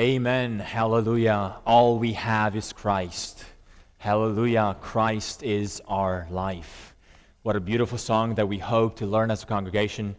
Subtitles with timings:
[0.00, 0.60] Amen.
[0.60, 1.56] Hallelujah.
[1.66, 3.44] All we have is Christ.
[3.98, 4.74] Hallelujah.
[4.80, 6.94] Christ is our life.
[7.42, 10.16] What a beautiful song that we hope to learn as a congregation.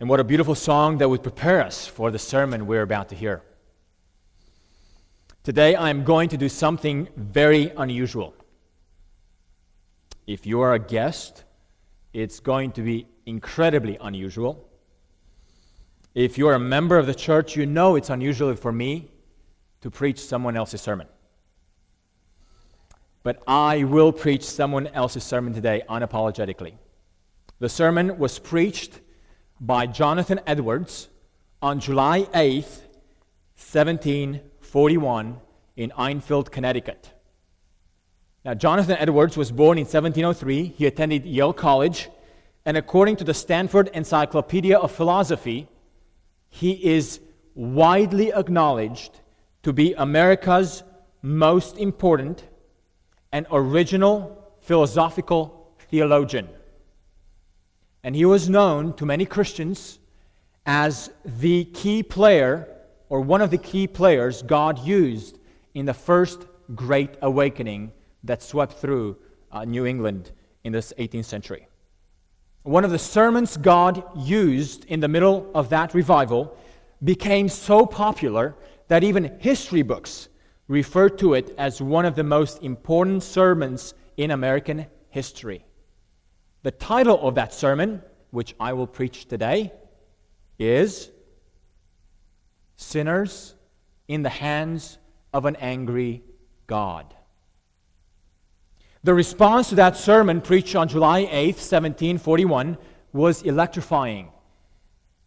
[0.00, 3.14] And what a beautiful song that would prepare us for the sermon we're about to
[3.14, 3.42] hear.
[5.44, 8.34] Today, I'm going to do something very unusual.
[10.26, 11.44] If you are a guest,
[12.12, 14.68] it's going to be incredibly unusual.
[16.14, 19.10] If you're a member of the church, you know it's unusual for me
[19.80, 21.06] to preach someone else's sermon.
[23.22, 26.74] But I will preach someone else's sermon today unapologetically.
[27.60, 29.00] The sermon was preached
[29.58, 31.08] by Jonathan Edwards
[31.62, 32.82] on July 8th,
[33.56, 35.40] 1741,
[35.76, 37.10] in Enfield, Connecticut.
[38.44, 40.74] Now, Jonathan Edwards was born in 1703.
[40.76, 42.10] He attended Yale College,
[42.66, 45.68] and according to the Stanford Encyclopedia of Philosophy,
[46.54, 47.18] he is
[47.54, 49.20] widely acknowledged
[49.62, 50.82] to be America's
[51.22, 52.44] most important
[53.32, 56.46] and original philosophical theologian.
[58.04, 59.98] And he was known to many Christians
[60.66, 62.68] as the key player,
[63.08, 65.38] or one of the key players God used
[65.72, 66.44] in the first
[66.74, 67.92] great awakening
[68.24, 69.16] that swept through
[69.50, 70.32] uh, New England
[70.64, 71.66] in the 18th century.
[72.62, 76.56] One of the sermons God used in the middle of that revival
[77.02, 78.54] became so popular
[78.86, 80.28] that even history books
[80.68, 85.64] refer to it as one of the most important sermons in American history.
[86.62, 88.00] The title of that sermon,
[88.30, 89.72] which I will preach today,
[90.58, 91.10] is
[92.76, 93.56] Sinners
[94.06, 94.98] in the Hands
[95.32, 96.22] of an Angry
[96.68, 97.12] God.
[99.04, 102.78] The response to that sermon, preached on July 8, 1741,
[103.12, 104.30] was electrifying.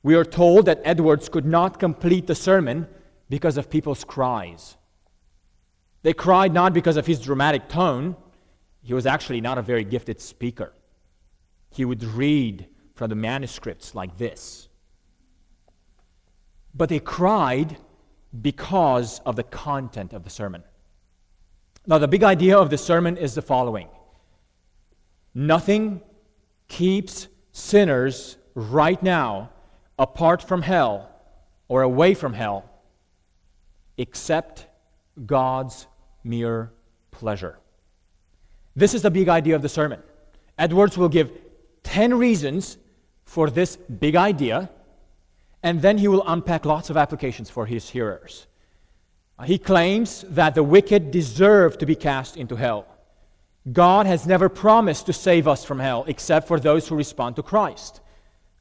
[0.02, 2.88] We are told that Edwards could not complete the sermon
[3.30, 4.78] because of people's cries.
[6.04, 8.16] They cried not because of his dramatic tone,
[8.82, 10.72] he was actually not a very gifted speaker.
[11.72, 14.70] He would read from the manuscripts like this.
[16.76, 17.78] But they cried
[18.40, 20.64] because of the content of the sermon.
[21.88, 23.88] Now, the big idea of the sermon is the following
[25.34, 26.02] Nothing
[26.68, 29.52] keeps sinners right now
[30.00, 31.10] apart from hell
[31.68, 32.70] or away from hell
[33.98, 34.68] except
[35.26, 35.88] God's
[36.24, 36.72] mere
[37.12, 37.60] pleasure.
[38.76, 40.02] This is the big idea of the sermon.
[40.58, 41.32] Edwards will give
[41.84, 42.78] 10 reasons
[43.26, 44.70] for this big idea,
[45.64, 48.48] and then he will unpack lots of applications for his hearers.
[49.44, 52.88] He claims that the wicked deserve to be cast into hell.
[53.72, 57.44] God has never promised to save us from hell except for those who respond to
[57.44, 58.00] Christ.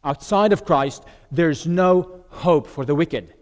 [0.02, 3.34] Outside of Christ, there's no hope for the wicked.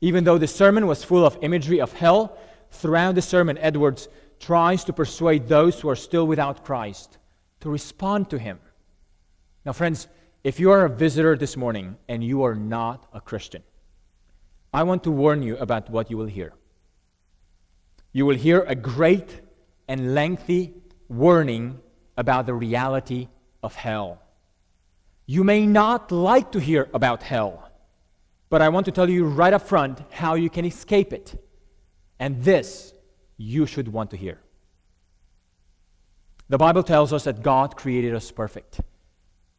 [0.00, 2.36] Even though the sermon was full of imagery of hell,
[2.70, 7.16] throughout the sermon, Edwards tries to persuade those who are still without Christ
[7.60, 8.58] to respond to him.
[9.64, 10.08] Now, friends,
[10.44, 13.62] if you are a visitor this morning and you are not a Christian,
[14.74, 16.52] I want to warn you about what you will hear
[18.16, 19.42] you will hear a great
[19.88, 20.72] and lengthy
[21.06, 21.78] warning
[22.16, 23.28] about the reality
[23.62, 24.22] of hell.
[25.26, 27.70] You may not like to hear about hell,
[28.48, 31.38] but I want to tell you right up front how you can escape it.
[32.18, 32.94] And this
[33.36, 34.38] you should want to hear.
[36.48, 38.80] The Bible tells us that God created us perfect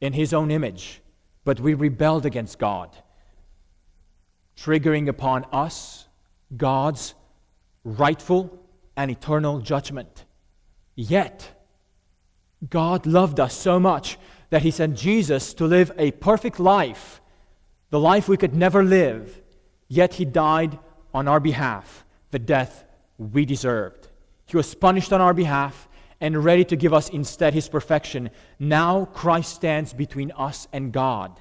[0.01, 1.03] in His own image,
[1.45, 2.89] but we rebelled against God,
[4.57, 6.07] triggering upon us
[6.56, 7.13] God's
[7.87, 8.59] rightful
[8.97, 10.25] and eternal judgment.
[10.95, 11.51] Yet,
[12.69, 14.17] God loved us so much
[14.49, 17.21] that He sent Jesus to live a perfect life,
[17.89, 19.41] the life we could never live,
[19.87, 20.77] yet He died
[21.13, 22.83] on our behalf, the death
[23.17, 24.09] we deserved.
[24.45, 25.87] He was punished on our behalf
[26.19, 28.31] and ready to give us instead His perfection.
[28.59, 31.39] Now Christ stands between us and God,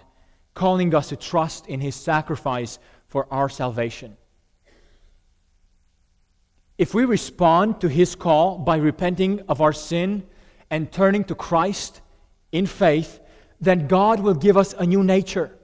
[0.55, 2.79] calling us to trust in His sacrifice
[3.09, 4.17] for our salvation.
[6.79, 10.27] If we respond to his call by repenting of our sin
[10.71, 12.01] and turning to Christ
[12.53, 13.21] in faith,
[13.61, 15.57] then God will give us a new nature,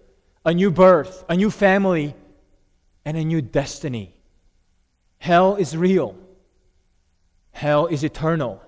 [0.44, 2.14] a new birth, a new family,
[3.04, 4.14] and a new destiny.
[5.18, 6.16] Hell is real,
[7.52, 8.62] hell is eternal,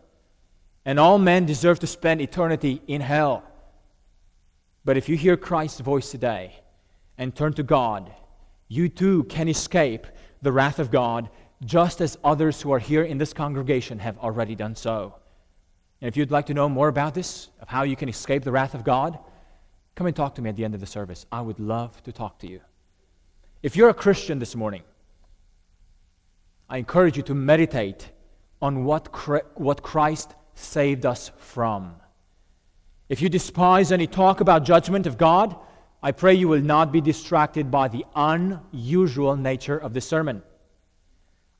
[0.84, 3.42] and all men deserve to spend eternity in hell.
[4.84, 6.60] But if you hear Christ's voice today
[7.16, 8.12] and turn to God,
[8.68, 10.06] you too can escape
[10.42, 11.30] the wrath of God
[11.64, 15.14] just as others who are here in this congregation have already done so.
[16.00, 18.52] And if you'd like to know more about this, of how you can escape the
[18.52, 19.18] wrath of God,
[19.94, 21.26] come and talk to me at the end of the service.
[21.30, 22.60] I would love to talk to you.
[23.62, 24.82] If you're a Christian this morning
[26.68, 28.10] I encourage you to meditate
[28.62, 29.08] on what,
[29.58, 31.96] what Christ saved us from.
[33.08, 35.56] If you despise any talk about judgment of God,
[36.02, 40.42] I pray you will not be distracted by the unusual nature of the sermon.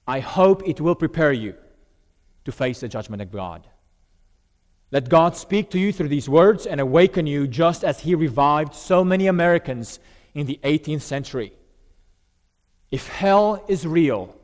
[0.06, 1.55] I hope it will prepare you
[2.45, 3.67] to face the judgment of God.
[4.91, 8.75] Let God speak to you through these words and awaken you just as He revived
[8.75, 9.99] so many Americans
[10.35, 11.53] in the 18th century.
[12.91, 14.37] If hell is real,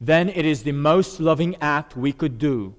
[0.00, 2.74] then it is the most loving act we could do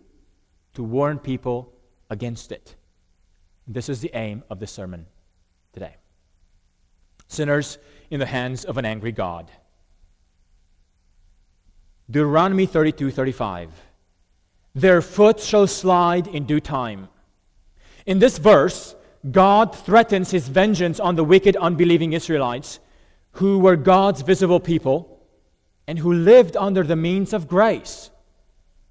[0.74, 1.72] to warn people
[2.10, 2.76] against it.
[3.68, 5.06] This is the aim of the sermon
[5.74, 5.96] today.
[7.28, 7.78] Sinners
[8.12, 9.50] in the hands of an angry God.
[12.10, 13.70] Deuteronomy 32 35.
[14.74, 17.08] Their foot shall slide in due time.
[18.06, 18.96] In this verse,
[19.32, 22.80] God threatens his vengeance on the wicked, unbelieving Israelites
[23.36, 25.20] who were God's visible people
[25.88, 28.10] and who lived under the means of grace,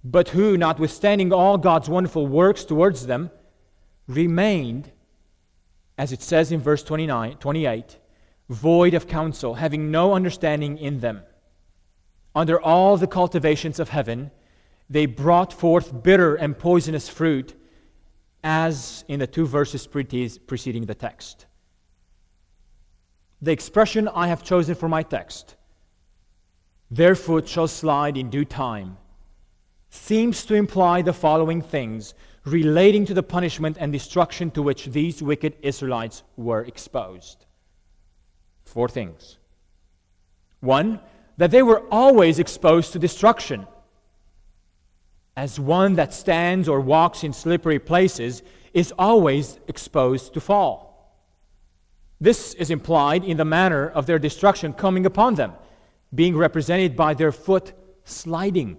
[0.02, 3.31] but who, notwithstanding all God's wonderful works towards them,
[4.06, 4.93] remained,
[5.96, 7.99] as it says in verse 29, 28,
[8.50, 11.22] void of counsel, having no understanding in them.
[12.34, 14.31] Under all the cultivations of heaven,
[14.90, 17.54] they brought forth bitter and poisonous fruit,
[18.42, 21.46] as in the two verses preceding the text.
[23.40, 25.56] The expression I have chosen for my text,
[26.90, 28.98] their foot shall slide in due time,
[29.90, 32.14] seems to imply the following things
[32.44, 37.46] relating to the punishment and destruction to which these wicked Israelites were exposed.
[38.64, 39.38] Four things.
[40.60, 41.00] One,
[41.36, 43.66] that they were always exposed to destruction.
[45.36, 48.42] As one that stands or walks in slippery places
[48.72, 50.94] is always exposed to fall.
[52.20, 55.52] This is implied in the manner of their destruction coming upon them,
[56.14, 57.72] being represented by their foot
[58.04, 58.78] sliding.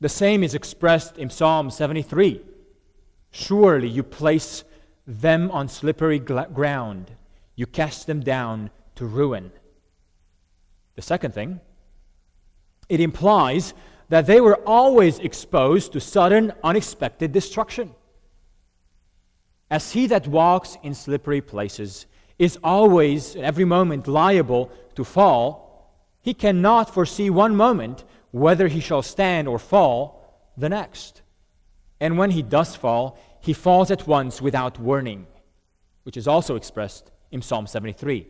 [0.00, 2.40] The same is expressed in Psalm 73.
[3.30, 4.64] Surely you place
[5.06, 7.10] them on slippery ground,
[7.56, 9.50] you cast them down to ruin.
[10.98, 11.60] The second thing,
[12.88, 13.72] it implies
[14.08, 17.94] that they were always exposed to sudden, unexpected destruction.
[19.70, 22.06] As he that walks in slippery places
[22.36, 28.02] is always, at every moment, liable to fall, he cannot foresee one moment
[28.32, 31.22] whether he shall stand or fall the next.
[32.00, 35.28] And when he does fall, he falls at once without warning,
[36.02, 38.26] which is also expressed in Psalm 73.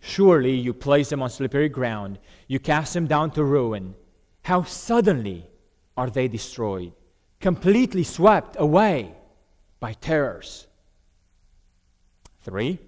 [0.00, 2.18] Surely you place them on slippery ground,
[2.48, 3.94] you cast them down to ruin.
[4.42, 5.46] How suddenly
[5.96, 6.92] are they destroyed,
[7.40, 9.14] completely swept away
[9.80, 10.66] by terrors.
[12.42, 12.78] Three,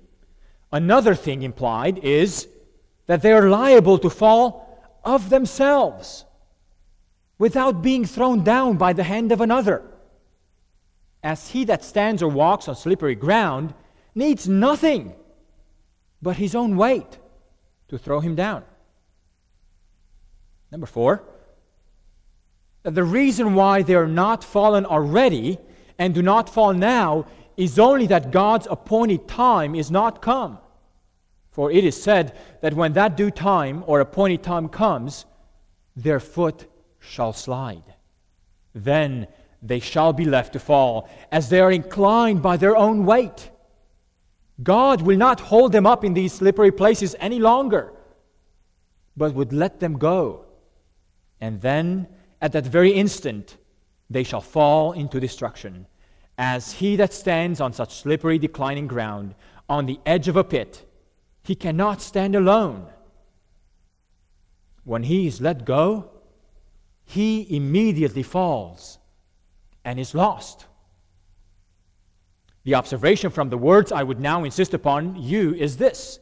[0.72, 2.48] another thing implied is
[3.06, 6.24] that they are liable to fall of themselves
[7.38, 9.82] without being thrown down by the hand of another.
[11.22, 13.74] As he that stands or walks on slippery ground
[14.14, 15.14] needs nothing
[16.22, 17.18] but his own weight
[17.88, 18.62] to throw him down.
[20.70, 21.24] Number four,
[22.84, 25.58] that the reason why they are not fallen already
[25.98, 27.26] and do not fall now
[27.56, 30.58] is only that God's appointed time is not come.
[31.50, 35.26] For it is said that when that due time or appointed time comes,
[35.94, 36.66] their foot
[36.98, 37.94] shall slide.
[38.74, 39.26] Then
[39.62, 43.50] they shall be left to fall, as they are inclined by their own weight.
[44.62, 47.92] God will not hold them up in these slippery places any longer,
[49.16, 50.44] but would let them go.
[51.40, 52.08] And then,
[52.40, 53.56] at that very instant,
[54.10, 55.86] they shall fall into destruction,
[56.38, 59.34] as he that stands on such slippery, declining ground,
[59.68, 60.86] on the edge of a pit,
[61.42, 62.86] he cannot stand alone.
[64.84, 66.10] When he is let go,
[67.04, 68.98] he immediately falls
[69.84, 70.66] and is lost.
[72.64, 76.20] The observation from the words I would now insist upon you is this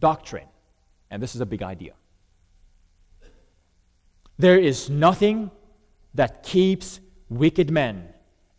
[0.00, 0.48] doctrine.
[1.10, 1.94] And this is a big idea.
[4.38, 5.50] There is nothing
[6.14, 8.08] that keeps wicked men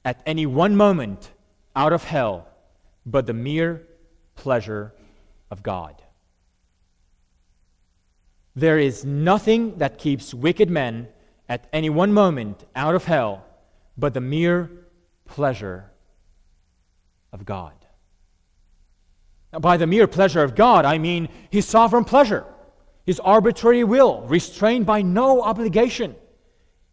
[0.03, 1.31] at any one moment
[1.75, 2.47] out of hell
[3.05, 3.87] but the mere
[4.35, 4.93] pleasure
[5.51, 6.01] of God.
[8.55, 11.07] There is nothing that keeps wicked men
[11.47, 13.45] at any one moment out of hell
[13.97, 14.69] but the mere
[15.25, 15.91] pleasure
[17.31, 17.73] of God.
[19.51, 22.45] Now, by the mere pleasure of God, I mean His sovereign pleasure,
[23.05, 26.15] His arbitrary will, restrained by no obligation,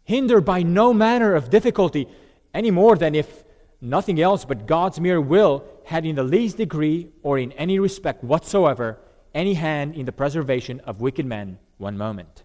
[0.03, 2.07] hindered by no manner of difficulty,
[2.53, 3.43] any more than if
[3.79, 8.23] nothing else but God's mere will had in the least degree or in any respect
[8.23, 8.99] whatsoever
[9.33, 12.43] any hand in the preservation of wicked men one moment.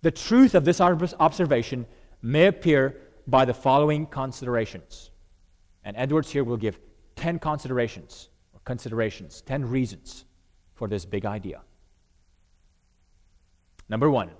[0.00, 1.86] The truth of this observation
[2.22, 5.11] may appear by the following considerations.
[5.84, 6.78] And Edwards here will give
[7.16, 10.24] 10 considerations, or considerations, 10 reasons
[10.74, 11.60] for this big idea.
[13.88, 14.30] Number one,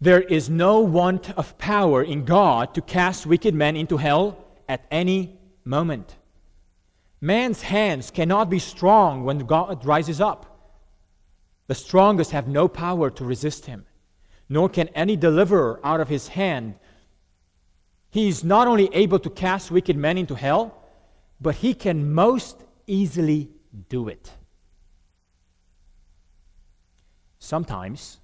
[0.00, 4.86] there is no want of power in God to cast wicked men into hell at
[4.90, 6.16] any moment.
[7.20, 10.44] Man's hands cannot be strong when God rises up.
[11.66, 13.86] The strongest have no power to resist him,
[14.48, 16.76] nor can any deliverer out of his hand.
[18.10, 20.74] He is not only able to cast wicked men into hell,
[21.40, 23.50] but he can most easily
[23.88, 24.30] do it.
[27.38, 28.18] Sometimes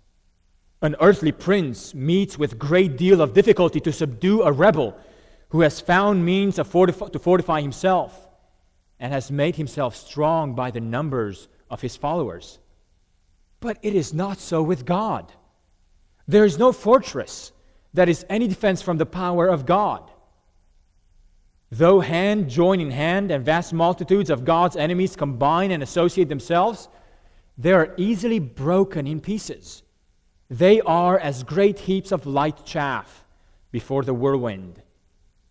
[0.82, 4.96] an earthly prince meets with great deal of difficulty to subdue a rebel
[5.50, 8.26] who has found means to fortify himself
[8.98, 12.58] and has made himself strong by the numbers of his followers.
[13.60, 15.32] But it is not so with God.
[16.26, 17.52] There is no fortress
[17.94, 20.10] that is any defense from the power of God.
[21.70, 26.88] Though hand join in hand and vast multitudes of God's enemies combine and associate themselves,
[27.56, 29.82] they are easily broken in pieces.
[30.50, 33.24] They are as great heaps of light chaff
[33.70, 34.82] before the whirlwind,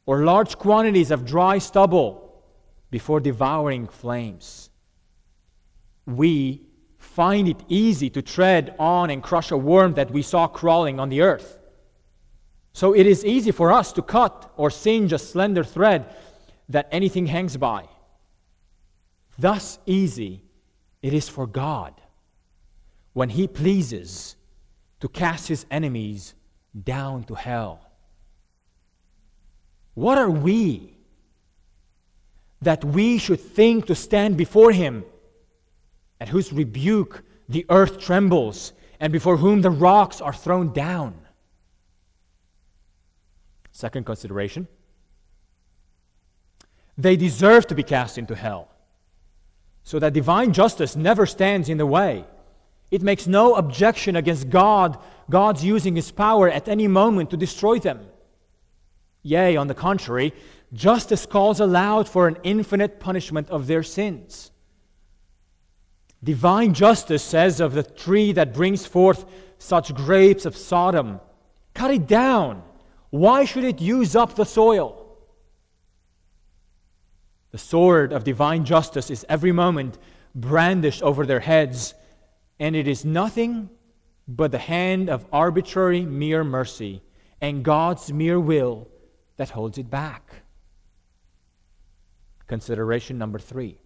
[0.06, 2.44] or large quantities of dry stubble
[2.90, 4.70] before devouring flames.
[6.06, 6.62] We
[6.98, 11.10] find it easy to tread on and crush a worm that we saw crawling on
[11.10, 11.60] the earth.
[12.74, 16.16] So it is easy for us to cut or singe a slender thread
[16.70, 17.88] that anything hangs by.
[19.38, 20.44] Thus easy
[21.02, 21.94] it is for God
[23.14, 24.36] when He pleases
[25.02, 26.34] to cast His enemies
[26.84, 27.92] down to hell.
[29.94, 30.98] What are we
[32.62, 35.06] that we should think to stand before Him,
[36.20, 41.23] at whose rebuke the earth trembles, and before whom the rocks are thrown down?
[43.74, 44.68] Second consideration
[46.98, 48.70] they deserve to be cast into hell.
[49.84, 52.26] So that divine justice never stands in the way.
[52.92, 54.98] It makes no objection against God,
[55.30, 58.06] God's using his power at any moment to destroy them.
[59.24, 60.34] Yea, on the contrary,
[60.74, 64.52] justice calls aloud for an infinite punishment of their sins.
[66.24, 69.26] Divine justice says of the tree that brings forth
[69.58, 71.20] such grapes of Sodom,
[71.74, 72.64] cut it down.
[73.14, 75.20] Why should it use up the soil?
[77.52, 80.00] The sword of divine justice is every moment
[80.34, 81.94] brandished over their heads,
[82.60, 83.70] and it is nothing
[84.28, 87.04] but the hand of arbitrary mere mercy
[87.40, 88.88] and God's mere will
[89.38, 90.42] that holds it back.
[92.48, 93.78] Consideration number three.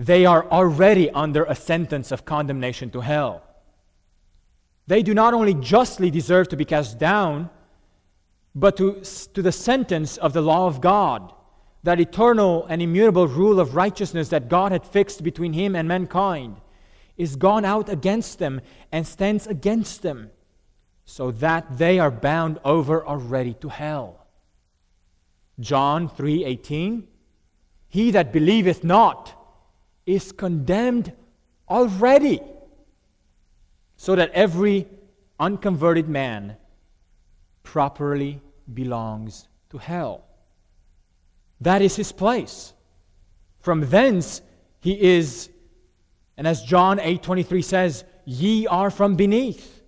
[0.00, 3.53] They are already under a sentence of condemnation to hell.
[4.86, 7.50] They do not only justly deserve to be cast down,
[8.54, 9.00] but to,
[9.34, 11.32] to the sentence of the law of God
[11.84, 16.56] that eternal and immutable rule of righteousness that God had fixed between him and mankind
[17.16, 18.60] is gone out against them
[18.90, 20.30] and stands against them,
[21.04, 24.26] so that they are bound over already to hell.
[25.60, 27.04] John 3:18
[27.88, 29.34] He that believeth not
[30.06, 31.12] is condemned
[31.68, 32.40] already,
[34.04, 34.86] so that every
[35.40, 36.58] unconverted man
[37.62, 38.42] properly
[38.74, 40.26] belongs to hell.
[41.62, 42.74] That is his place.
[43.60, 44.42] From thence
[44.80, 45.48] he is,
[46.36, 49.82] and as John 8:23 says, ye are from beneath.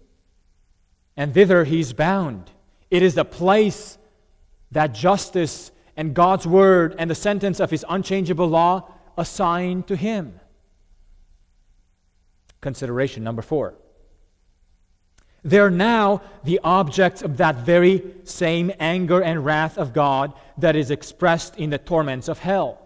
[1.15, 2.51] And thither he is bound.
[2.91, 3.99] It is the place
[4.71, 10.41] that justice and God's word and the sentence of his unchangeable law assign to him.
[12.63, 13.75] Consideration number four.
[15.47, 20.91] They're now the objects of that very same anger and wrath of God that is
[20.91, 22.83] expressed in the torments of hell.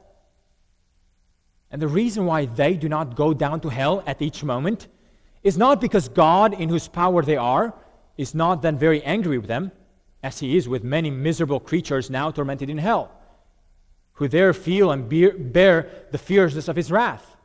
[1.70, 4.88] And the reason why they do not go down to hell at each moment
[5.42, 7.72] is not because God, in whose power they are,
[8.18, 9.72] is not then very angry with them,
[10.22, 13.10] as he is with many miserable creatures now tormented in hell,
[14.12, 15.08] who there feel and
[15.50, 17.36] bear the fierceness of his wrath.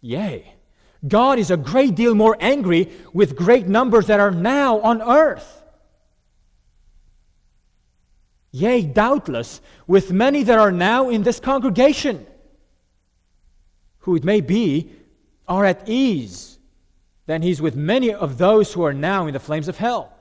[0.00, 0.54] Yea,
[1.06, 5.62] God is a great deal more angry with great numbers that are now on earth.
[8.52, 12.26] Yea, doubtless, with many that are now in this congregation,
[14.00, 14.92] who it may be
[15.48, 16.58] are at ease
[17.26, 20.12] than he's with many of those who are now in the flames of hell.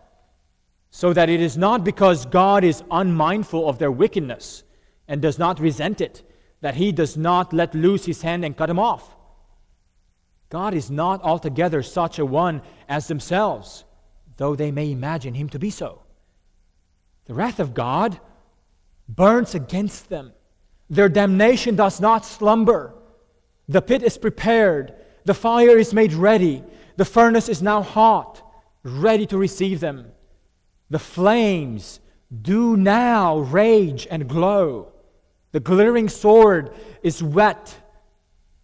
[0.89, 4.63] So that it is not because God is unmindful of their wickedness
[5.07, 6.23] and does not resent it,
[6.61, 9.15] that he does not let loose his hand and cut them off.
[10.51, 13.85] God is not altogether such a one as themselves,
[14.35, 16.01] though they may imagine him to be so.
[17.23, 18.19] The wrath of God
[19.07, 20.33] burns against them.
[20.89, 22.93] Their damnation does not slumber.
[23.69, 24.93] The pit is prepared,
[25.23, 26.65] the fire is made ready,
[26.97, 28.41] the furnace is now hot,
[28.83, 30.11] ready to receive them.
[30.89, 32.01] The flames
[32.41, 34.91] do now rage and glow.
[35.53, 37.73] The glittering sword is wet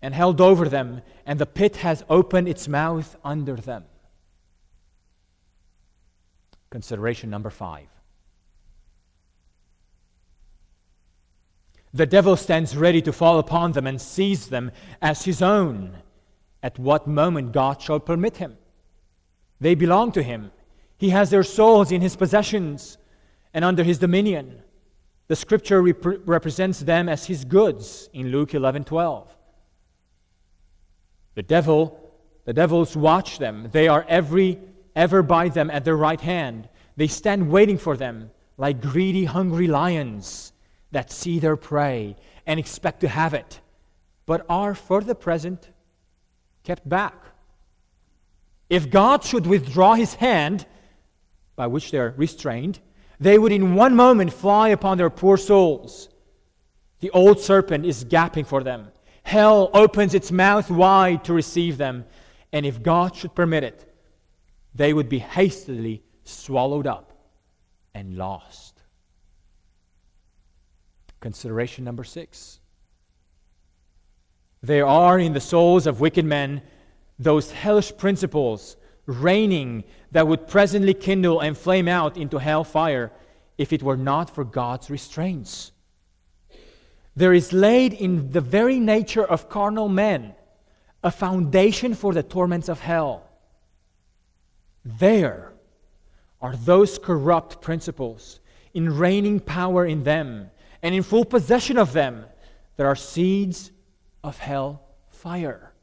[0.01, 3.85] and held over them, and the pit has opened its mouth under them.
[6.69, 7.87] Consideration number five.
[11.93, 15.97] The devil stands ready to fall upon them and seize them as his own
[16.61, 18.57] at what moment God shall permit him.
[19.59, 20.51] They belong to him.
[20.97, 22.97] He has their souls in his possessions
[23.53, 24.61] and under his dominion.
[25.27, 29.36] The scripture rep- represents them as his goods in Luke 11 12.
[31.37, 31.99] The devil,
[32.45, 33.69] the devils watch them.
[33.71, 34.59] They are every
[34.95, 36.67] ever by them at their right hand.
[36.95, 40.51] They stand waiting for them like greedy, hungry lions
[40.89, 42.15] that see their prey
[42.47, 43.61] and expect to have it,
[44.25, 45.69] but are for the present
[46.63, 47.13] kept back.
[48.67, 50.65] If God should withdraw his hand,
[51.55, 52.79] by which they are restrained,
[53.19, 56.09] they would in one moment fly upon their poor souls.
[56.99, 58.87] The old serpent is gaping for them.
[59.27, 62.05] Hell opens its mouth wide to receive them,
[62.53, 63.93] and if God should permit it,
[64.73, 67.11] they would be hastily swallowed up
[67.93, 68.81] and lost.
[71.19, 72.61] Consideration number six.
[74.63, 76.61] There are in the souls of wicked men
[77.19, 83.11] those hellish principles reigning that would presently kindle and flame out into hell fire
[83.57, 85.73] if it were not for God's restraints
[87.17, 90.35] there is laid in the very nature of carnal men
[91.03, 93.27] a foundation for the torments of hell.
[94.85, 95.53] There
[96.39, 98.39] are those corrupt principles
[98.71, 100.51] in reigning power in them
[100.83, 102.23] and in full possession of them
[102.75, 103.71] that are seeds
[104.23, 105.73] of hell fire.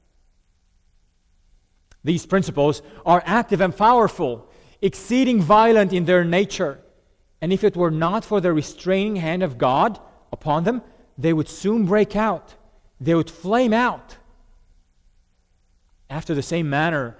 [2.04, 4.48] These principles are active and powerful,
[4.80, 6.78] exceeding violent in their nature.
[7.40, 9.98] And if it were not for the restraining hand of God
[10.30, 10.82] upon them,
[11.16, 12.54] they would soon break out,
[13.00, 14.16] they would flame out.
[16.10, 17.16] After the same manner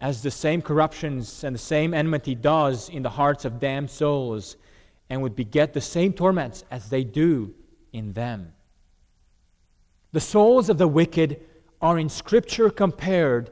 [0.00, 4.56] as the same corruptions and the same enmity does in the hearts of damned souls,
[5.08, 7.54] and would beget the same torments as they do
[7.92, 8.52] in them.
[10.12, 11.40] The souls of the wicked
[11.82, 13.50] are in Scripture compared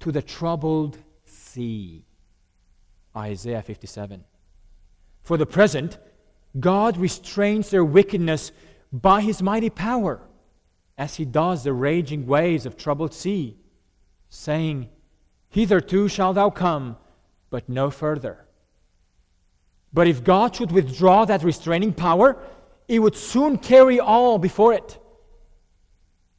[0.00, 2.06] to the troubled sea.
[3.14, 4.24] Isaiah 57.
[5.22, 5.98] For the present,
[6.58, 8.50] God restrains their wickedness
[9.02, 10.20] by his mighty power,
[10.96, 13.56] as he does the raging waves of troubled sea,
[14.28, 14.88] saying,
[15.48, 16.96] Hitherto shalt thou come,
[17.50, 18.46] but no further.
[19.92, 22.36] But if God should withdraw that restraining power,
[22.86, 24.98] it would soon carry all before it.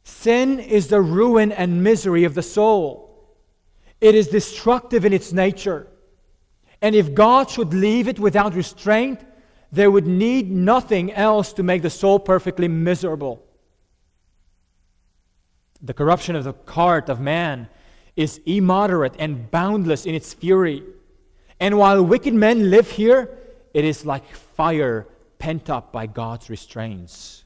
[0.04, 3.36] Sin is the ruin and misery of the soul.
[4.00, 5.88] It is destructive in its nature.
[6.82, 9.26] And if God should leave it without restraint,
[9.76, 13.44] there would need nothing else to make the soul perfectly miserable.
[15.82, 17.68] The corruption of the heart of man
[18.16, 20.84] is immoderate and boundless in its fury.
[21.60, 23.38] And while wicked men live here,
[23.74, 25.08] it is like fire
[25.38, 27.44] pent up by God's restraints.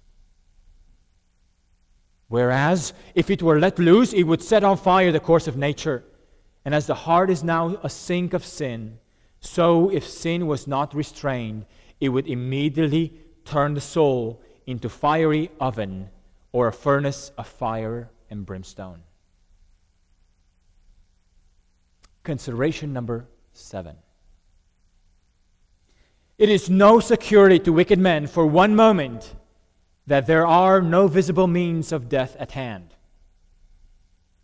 [2.27, 6.03] Whereas, if it were let loose, it would set on fire the course of nature.
[6.63, 8.99] And as the heart is now a sink of sin,
[9.39, 11.65] so if sin was not restrained,
[11.99, 13.13] it would immediately
[13.45, 16.09] turn the soul into fiery oven
[16.51, 19.01] or a furnace of fire and brimstone.
[22.23, 23.95] Consideration number seven.
[26.37, 29.35] It is no security to wicked men for one moment
[30.07, 32.95] that there are no visible means of death at hand.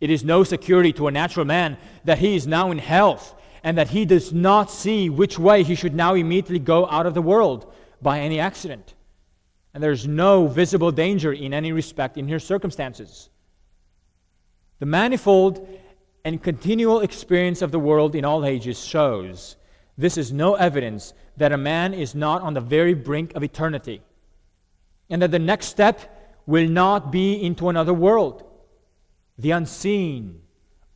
[0.00, 3.34] It is no security to a natural man that he is now in health
[3.66, 7.14] and that he does not see which way he should now immediately go out of
[7.14, 7.66] the world
[8.00, 8.94] by any accident.
[9.74, 13.28] And there's no visible danger in any respect in his circumstances.
[14.78, 15.68] The manifold
[16.24, 19.56] and continual experience of the world in all ages shows
[19.98, 24.00] this is no evidence that a man is not on the very brink of eternity,
[25.10, 28.44] and that the next step will not be into another world.
[29.36, 30.42] The unseen,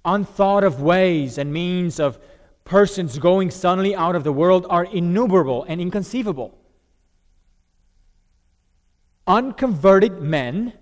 [0.04, 2.20] unthought of ways and means of
[2.64, 6.56] persons going suddenly out of the world are innumerable and inconceivable.
[9.26, 10.72] Unconverted men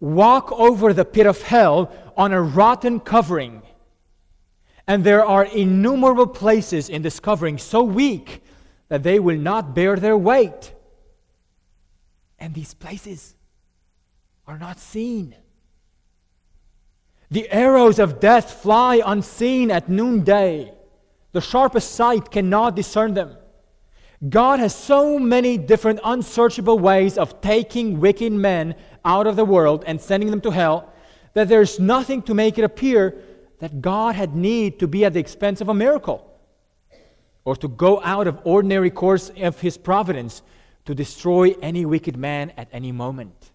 [0.00, 3.62] walk over the pit of hell on a rotten covering.
[4.86, 8.42] And there are innumerable places in this covering so weak
[8.88, 10.72] that they will not bear their weight.
[12.38, 13.34] And these places
[14.46, 15.34] are not seen.
[17.30, 20.72] The arrows of death fly unseen at noonday.
[21.38, 23.36] The sharpest sight cannot discern them.
[24.28, 28.74] God has so many different unsearchable ways of taking wicked men
[29.04, 30.92] out of the world and sending them to hell
[31.34, 33.14] that there's nothing to make it appear
[33.60, 36.28] that God had need to be at the expense of a miracle
[37.44, 40.42] or to go out of ordinary course of his providence
[40.86, 43.52] to destroy any wicked man at any moment.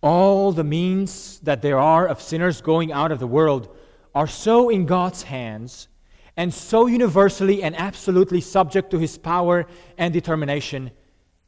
[0.00, 3.68] All the means that there are of sinners going out of the world
[4.14, 5.88] are so in God's hands
[6.36, 9.66] and so universally and absolutely subject to his power
[9.98, 10.90] and determination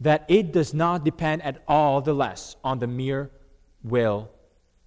[0.00, 3.31] that it does not depend at all the less on the mere
[3.83, 4.31] will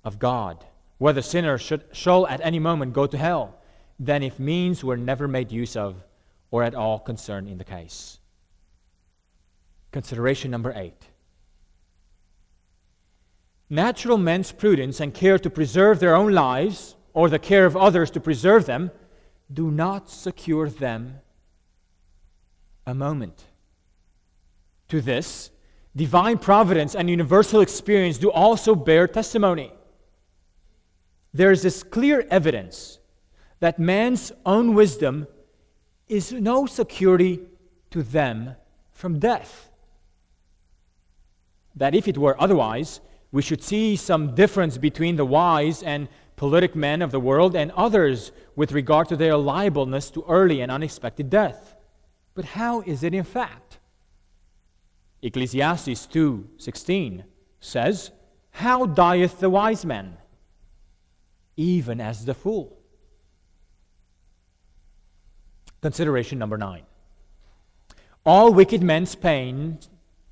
[0.03, 0.63] of God.
[0.97, 3.55] Whether sinners should, shall at any moment go to hell,
[3.99, 6.03] than if means were never made use of
[6.51, 8.19] or at all concerned in the case.
[9.91, 11.07] Consideration number eight
[13.71, 18.10] natural men's prudence and care to preserve their own lives, or the care of others
[18.10, 18.89] to preserve them,
[19.51, 21.19] do not secure them
[22.88, 23.43] a moment.
[24.88, 25.51] To this,
[25.93, 29.69] divine providence and universal experience do also bear testimony.
[31.34, 32.99] There is this clear evidence
[33.60, 35.27] that man's own wisdom
[36.08, 37.41] is no security
[37.91, 38.55] to them
[38.93, 39.69] from death.
[41.75, 46.08] That if it were otherwise, we should see some difference between the wise and
[46.39, 50.71] politic men of the world and others with regard to their liableness to early and
[50.71, 51.75] unexpected death.
[52.34, 53.80] But how is it in fact?
[55.21, 57.25] Ecclesiastes 2:16
[57.60, 58.12] says,
[58.52, 60.17] "How dieth the wise man?
[61.58, 62.78] Even as the fool."
[65.82, 66.86] Consideration number 9.
[68.25, 69.80] All wicked men's pain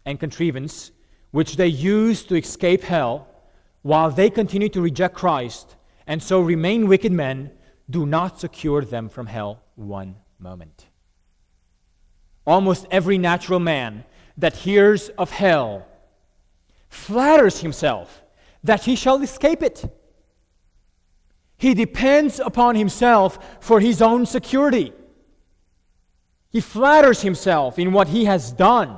[0.05, 0.91] and contrivance
[1.31, 3.27] which they use to escape hell,
[3.81, 5.75] while they continue to reject Christ
[6.07, 7.51] and so remain wicked men,
[7.89, 10.87] do not secure them from hell one moment.
[12.45, 14.05] Almost every natural man
[14.37, 15.85] that hears of hell
[16.89, 18.23] flatters himself
[18.63, 19.85] that he shall escape it.
[21.57, 24.93] He depends upon himself for his own security.
[26.49, 28.97] He flatters himself in what he has done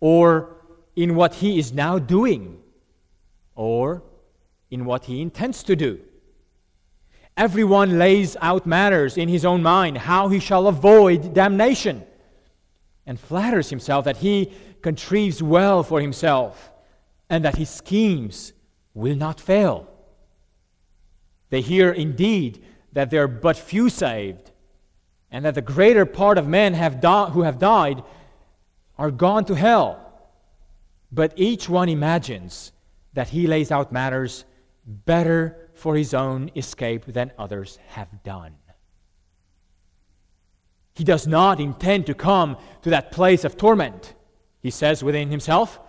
[0.00, 0.54] or
[0.94, 2.60] in what he is now doing,
[3.54, 4.02] or
[4.74, 6.00] in what he intends to do.
[7.36, 12.04] Everyone lays out matters in his own mind how he shall avoid damnation,
[13.06, 16.72] and flatters himself that he contrives well for himself,
[17.30, 18.52] and that his schemes
[18.94, 19.88] will not fail.
[21.50, 24.50] They hear indeed that there are but few saved,
[25.30, 28.02] and that the greater part of men have di- who have died
[28.98, 29.90] are gone to hell.
[31.12, 32.72] But each one imagines
[33.12, 34.44] that he lays out matters
[34.86, 38.54] better for his own escape than others have done.
[40.94, 44.14] He does not intend to come to that place of torment.
[44.60, 45.80] He says within himself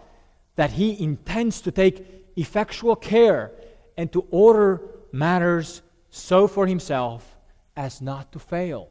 [0.56, 2.06] that he intends to take
[2.36, 3.52] effectual care
[3.98, 4.82] and to order
[5.12, 7.38] matters so for himself
[7.76, 8.90] as not to fail.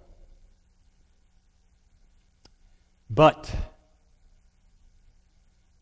[3.10, 3.54] But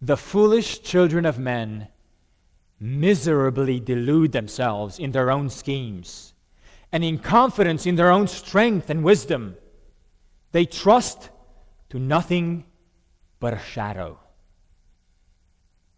[0.01, 1.89] the foolish children of men
[2.83, 6.35] miserably delude themselves in their own schemes,
[6.91, 9.57] and in confidence in their own strength and wisdom,
[10.51, 11.31] they trust
[11.91, 12.65] to nothing
[13.39, 14.19] but a shadow.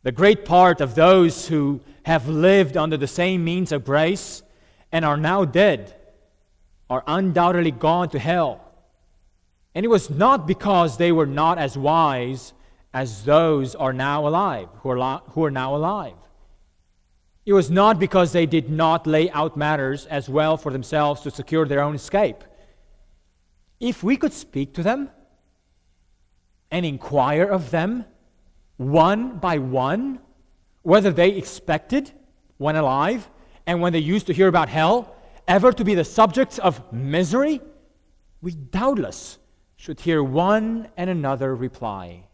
[0.03, 4.42] The great part of those who have lived under the same means of grace
[4.92, 5.94] and are now dead
[6.90, 8.61] are undoubtedly gone to hell.
[9.75, 12.53] And it was not because they were not as wise
[12.92, 16.14] as those are now alive, who are, who are now alive.
[17.46, 21.30] It was not because they did not lay out matters as well for themselves to
[21.30, 22.42] secure their own escape.
[23.80, 25.11] If we could speak to them
[26.70, 28.07] and inquire of them
[28.76, 30.20] one by one
[30.83, 32.12] whether they expected,
[32.59, 33.30] when alive,
[33.66, 35.16] and when they used to hear about hell,
[35.48, 37.61] ever to be the subjects of misery,
[38.42, 39.38] we doubtless
[39.76, 42.24] should hear one and another reply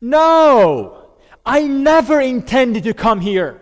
[0.00, 1.10] no,
[1.44, 3.60] I never intended to come here.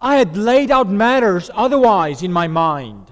[0.00, 3.10] I had laid out matters otherwise in my mind.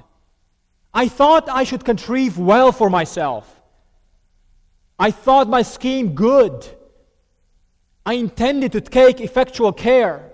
[0.92, 3.60] I thought I should contrive well for myself.
[4.98, 6.68] I thought my scheme good.
[8.06, 10.30] I intended to take effectual care,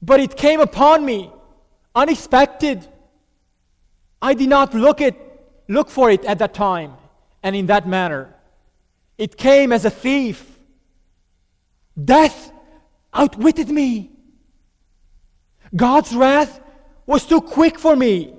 [0.00, 1.30] but it came upon me
[1.94, 2.86] unexpected.
[4.22, 5.16] I did not look it
[5.68, 6.94] look for it at that time
[7.42, 8.34] and in that manner.
[9.16, 10.58] It came as a thief.
[12.02, 12.52] Death
[13.14, 14.09] outwitted me.
[15.74, 16.60] God's wrath
[17.06, 18.34] was too quick for me.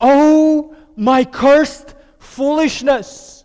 [0.00, 3.44] Oh, my cursed foolishness!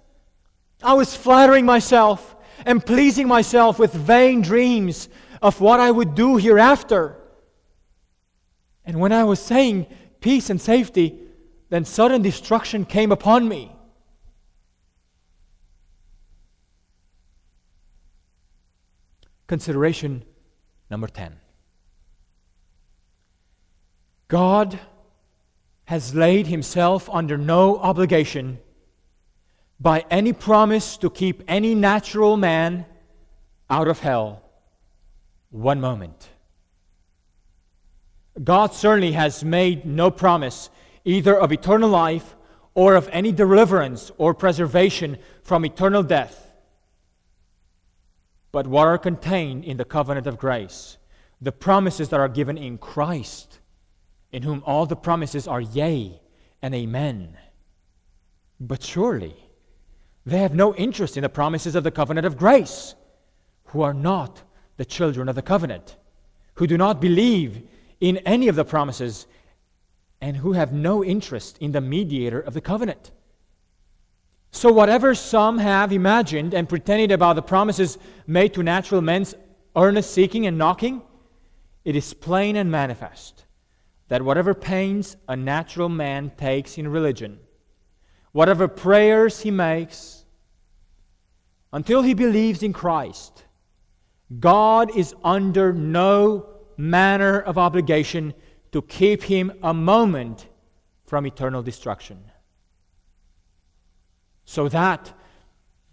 [0.83, 5.09] I was flattering myself and pleasing myself with vain dreams
[5.41, 7.17] of what I would do hereafter.
[8.85, 9.87] And when I was saying
[10.19, 11.19] peace and safety,
[11.69, 13.71] then sudden destruction came upon me.
[19.47, 20.23] Consideration
[20.89, 21.40] number 10
[24.31, 24.79] God
[25.83, 28.59] has laid himself under no obligation
[29.77, 32.85] by any promise to keep any natural man
[33.69, 34.41] out of hell
[35.49, 36.29] one moment.
[38.41, 40.69] God certainly has made no promise
[41.03, 42.37] either of eternal life
[42.73, 46.53] or of any deliverance or preservation from eternal death.
[48.53, 50.97] But what are contained in the covenant of grace?
[51.41, 53.57] The promises that are given in Christ,
[54.31, 56.19] in whom all the promises are yea
[56.61, 57.37] and amen.
[58.59, 59.35] But surely,
[60.25, 62.95] they have no interest in the promises of the covenant of grace,
[63.65, 64.43] who are not
[64.77, 65.97] the children of the covenant,
[66.55, 67.63] who do not believe
[67.99, 69.25] in any of the promises
[70.21, 73.11] and who have no interest in the mediator of the covenant.
[74.51, 79.33] So, whatever some have imagined and pretended about the promises made to natural men's
[79.75, 81.01] earnest seeking and knocking,
[81.85, 83.45] it is plain and manifest
[84.11, 87.39] that whatever pains a natural man takes in religion,
[88.33, 90.25] whatever prayers he makes,
[91.71, 93.45] until he believes in Christ,
[94.37, 96.45] God is under no
[96.75, 98.33] manner of obligation
[98.73, 100.45] to keep him a moment
[101.05, 102.19] from eternal destruction.
[104.43, 105.13] So that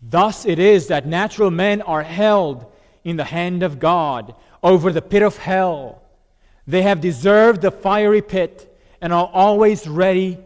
[0.03, 2.67] thus it is that natural men are held
[3.05, 6.03] in the hand of God over the pit of hell.
[6.69, 10.37] They have deserved the fiery pit and are always ready,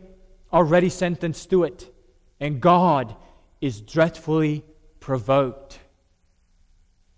[0.53, 1.93] already sentenced to it.
[2.39, 3.17] And God
[3.61, 4.65] is dreadfully
[5.01, 5.81] provoked.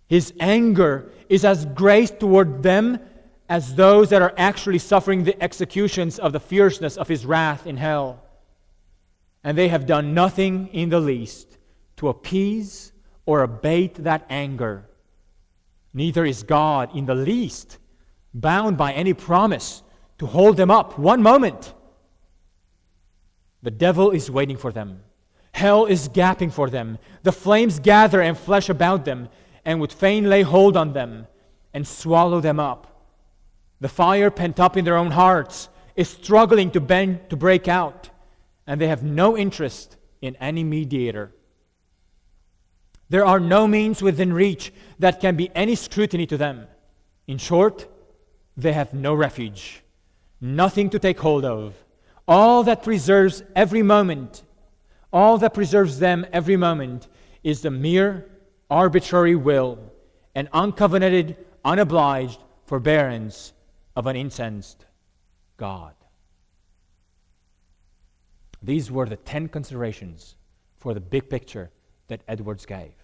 [0.07, 2.99] His anger is as great toward them
[3.47, 7.77] as those that are actually suffering the executions of the fierceness of his wrath in
[7.77, 8.23] hell.
[9.43, 11.59] And they have done nothing in the least
[11.99, 12.93] to appease
[13.27, 14.89] or abate that anger.
[15.93, 17.77] Neither is God in the least
[18.35, 19.83] bound by any promise
[20.19, 21.73] to hold them up one moment.
[23.63, 25.03] The devil is waiting for them.
[25.53, 26.99] Hell is gaping for them.
[27.23, 29.29] The flames gather and flesh about them,
[29.65, 31.27] and would fain lay hold on them
[31.73, 33.09] and swallow them up.
[33.81, 38.11] The fire pent up in their own hearts is struggling to bend to break out,
[38.67, 41.33] and they have no interest in any mediator.
[43.09, 46.67] There are no means within reach that can be any scrutiny to them.
[47.27, 47.87] In short,
[48.57, 49.83] they have no refuge,
[50.41, 51.75] nothing to take hold of.
[52.27, 54.43] All that preserves every moment,
[55.13, 57.09] all that preserves them every moment
[57.43, 58.31] is the mere
[58.71, 59.79] arbitrary will
[60.35, 63.53] and uncovenanted, unobliged forbearance
[63.95, 64.87] of an incensed
[65.57, 65.95] God.
[68.63, 70.37] These were the 10 considerations
[70.79, 71.71] for the big picture
[72.09, 72.95] that Edwards gave.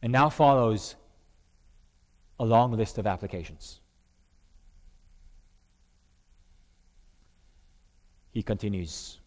[0.00, 0.94] And now follows
[2.38, 3.81] a long list of applications.
[8.32, 9.20] He continues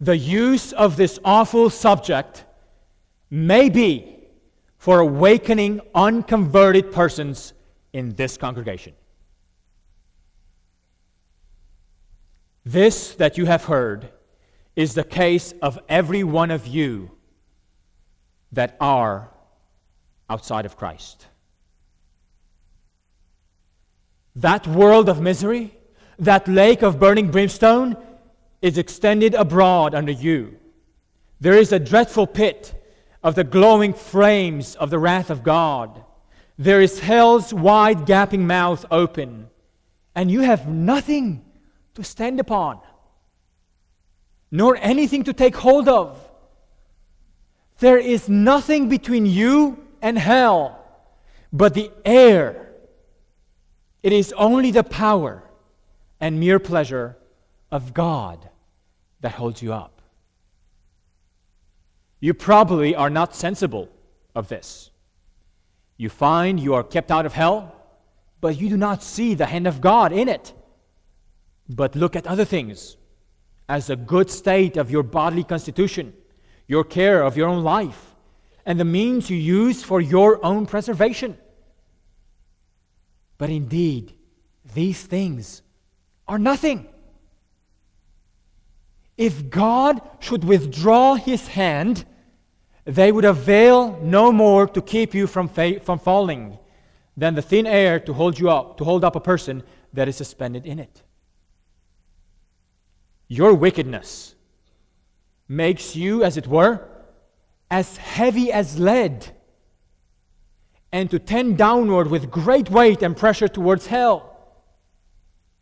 [0.00, 2.44] The use of this awful subject
[3.30, 4.18] may be
[4.76, 7.54] for awakening unconverted persons
[7.92, 8.92] in this congregation.
[12.64, 14.10] This that you have heard
[14.74, 17.12] is the case of every one of you
[18.52, 19.30] that are
[20.28, 21.26] outside of Christ.
[24.36, 25.74] That world of misery,
[26.18, 27.96] that lake of burning brimstone,
[28.60, 30.58] is extended abroad under you.
[31.40, 32.74] There is a dreadful pit
[33.22, 36.04] of the glowing flames of the wrath of God.
[36.58, 39.48] There is hell's wide gaping mouth open,
[40.14, 41.44] and you have nothing
[41.94, 42.80] to stand upon,
[44.50, 46.20] nor anything to take hold of.
[47.78, 50.84] There is nothing between you and hell
[51.52, 52.65] but the air.
[54.06, 55.42] It is only the power
[56.20, 57.16] and mere pleasure
[57.72, 58.48] of God
[59.20, 60.00] that holds you up.
[62.20, 63.88] you probably are not sensible
[64.32, 64.90] of this.
[65.96, 67.74] You find you are kept out of hell,
[68.40, 70.52] but you do not see the hand of God in it.
[71.68, 72.96] But look at other things
[73.68, 76.12] as a good state of your bodily constitution,
[76.68, 78.14] your care of your own life,
[78.64, 81.36] and the means you use for your own preservation.
[83.38, 84.14] But indeed,
[84.74, 85.62] these things
[86.26, 86.88] are nothing.
[89.16, 92.04] If God should withdraw his hand,
[92.84, 96.58] they would avail no more to keep you from, fa- from falling
[97.16, 100.16] than the thin air to hold you up, to hold up a person that is
[100.16, 101.02] suspended in it.
[103.28, 104.34] Your wickedness
[105.48, 106.86] makes you, as it were,
[107.70, 109.32] as heavy as lead,
[110.96, 114.34] and to tend downward with great weight and pressure towards hell.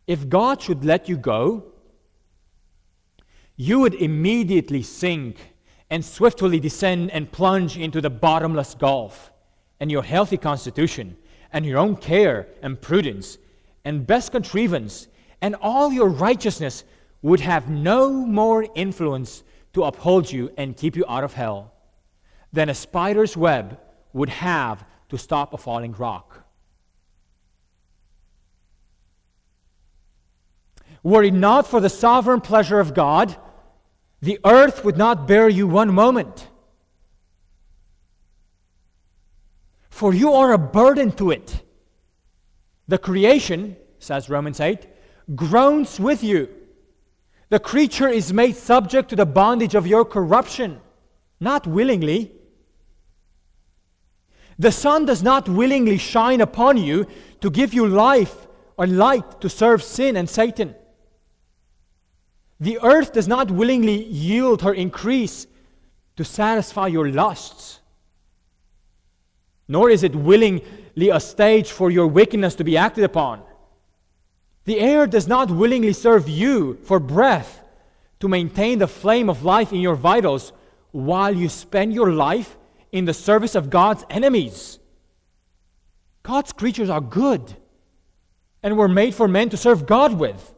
[0.07, 1.73] If God should let you go,
[3.57, 5.35] you would immediately sink
[5.89, 9.29] and swiftly descend and plunge into the bottomless gulf.
[9.81, 11.17] And your healthy constitution,
[11.51, 13.37] and your own care and prudence,
[13.83, 15.09] and best contrivance,
[15.41, 16.85] and all your righteousness
[17.21, 19.43] would have no more influence
[19.73, 21.73] to uphold you and keep you out of hell
[22.53, 23.77] than a spider's web
[24.13, 24.85] would have
[25.15, 26.43] to stop a falling rock.
[31.03, 33.35] Were it not for the sovereign pleasure of God,
[34.21, 36.49] the earth would not bear you one moment.
[39.89, 41.63] For you are a burden to it.
[42.89, 44.85] The creation, says Romans 8,
[45.33, 46.49] groans with you.
[47.47, 50.81] The creature is made subject to the bondage of your corruption,
[51.39, 52.34] not willingly.
[54.57, 57.07] The sun does not willingly shine upon you
[57.41, 60.75] to give you life or light to serve sin and Satan.
[62.59, 65.47] The earth does not willingly yield her increase
[66.15, 67.81] to satisfy your lusts,
[69.67, 73.41] nor is it willingly a stage for your wickedness to be acted upon.
[74.63, 77.61] The air does not willingly serve you for breath
[78.21, 80.53] to maintain the flame of life in your vitals
[80.91, 82.55] while you spend your life
[82.95, 84.79] in the service of God's enemies.
[86.23, 87.57] God's creatures are good
[88.63, 90.53] and were made for men to serve God with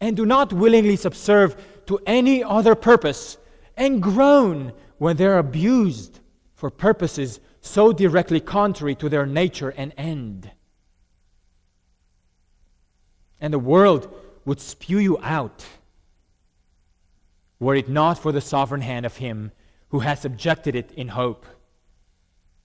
[0.00, 1.54] and do not willingly subserve
[1.86, 3.36] to any other purpose,
[3.76, 6.20] and groan when they are abused
[6.54, 10.50] for purposes so directly contrary to their nature and end.
[13.40, 14.12] And the world
[14.46, 15.66] would spew you out
[17.60, 19.52] were it not for the sovereign hand of Him
[19.92, 21.44] who has subjected it in hope.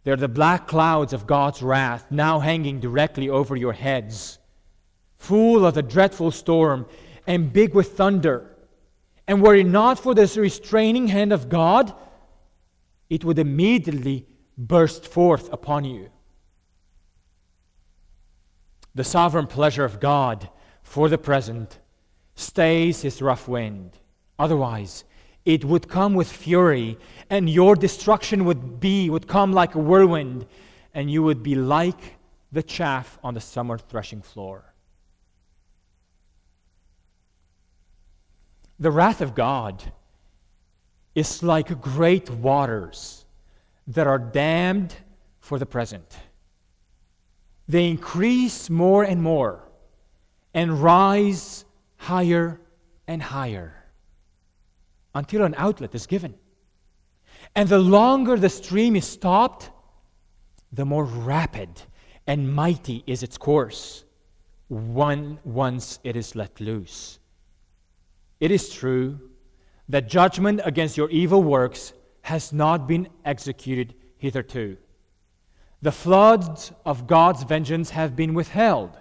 [0.03, 4.39] They're the black clouds of God's wrath now hanging directly over your heads,
[5.17, 6.87] full of the dreadful storm
[7.27, 8.55] and big with thunder.
[9.27, 11.93] And were it not for this restraining hand of God,
[13.09, 14.25] it would immediately
[14.57, 16.09] burst forth upon you.
[18.95, 20.49] The sovereign pleasure of God
[20.81, 21.77] for the present
[22.35, 23.97] stays his rough wind.
[24.39, 25.03] Otherwise,
[25.47, 26.97] it would come with fury,
[27.29, 30.45] and your destruction would be would come like a whirlwind,
[30.93, 32.17] and you would be like
[32.51, 34.73] the chaff on the summer threshing floor.
[38.77, 39.93] The wrath of God
[41.15, 43.25] is like great waters
[43.87, 44.95] that are dammed
[45.39, 46.17] for the present.
[47.69, 49.63] They increase more and more
[50.53, 51.63] and rise
[51.95, 52.59] higher
[53.07, 53.76] and higher
[55.17, 56.35] until an outlet is given.
[57.55, 59.71] And the longer the stream is stopped,
[60.71, 61.69] the more rapid
[62.27, 64.03] and mighty is its course
[64.67, 67.19] one, once it is let loose.
[68.39, 69.19] It is true
[69.87, 74.75] that judgment against your evil works has not been executed hitherto.
[75.81, 78.97] The floods of God's vengeance have been withheld,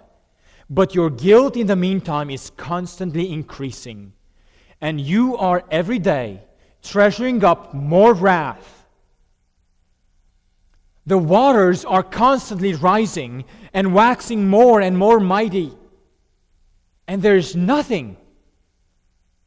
[0.69, 4.13] but your guilt in the meantime is constantly increasing,
[4.81, 6.41] and you are every day
[6.81, 8.85] treasuring up more wrath.
[11.05, 15.71] The waters are constantly rising and waxing more and more mighty,
[17.07, 18.17] and there is nothing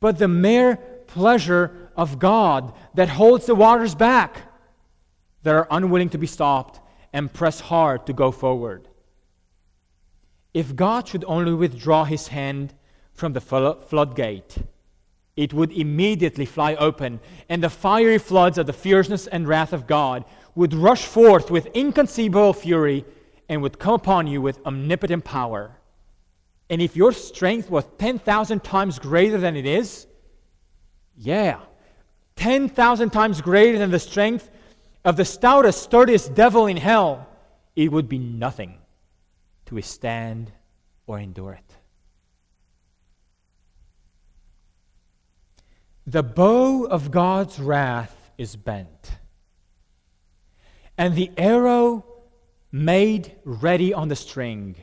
[0.00, 0.76] but the mere
[1.06, 4.42] pleasure of God that holds the waters back,
[5.42, 6.80] that are unwilling to be stopped
[7.12, 8.88] and press hard to go forward.
[10.54, 12.74] If God should only withdraw his hand
[13.12, 14.58] from the floodgate,
[15.40, 17.18] it would immediately fly open,
[17.48, 21.64] and the fiery floods of the fierceness and wrath of God would rush forth with
[21.68, 23.06] inconceivable fury
[23.48, 25.78] and would come upon you with omnipotent power.
[26.68, 30.06] And if your strength was 10,000 times greater than it is,
[31.16, 31.60] yeah,
[32.36, 34.50] 10,000 times greater than the strength
[35.06, 37.26] of the stoutest, sturdiest devil in hell,
[37.74, 38.76] it would be nothing
[39.64, 40.52] to withstand
[41.06, 41.69] or endure it.
[46.10, 49.12] The bow of God's wrath is bent,
[50.98, 52.04] and the arrow
[52.72, 54.74] made ready on the string,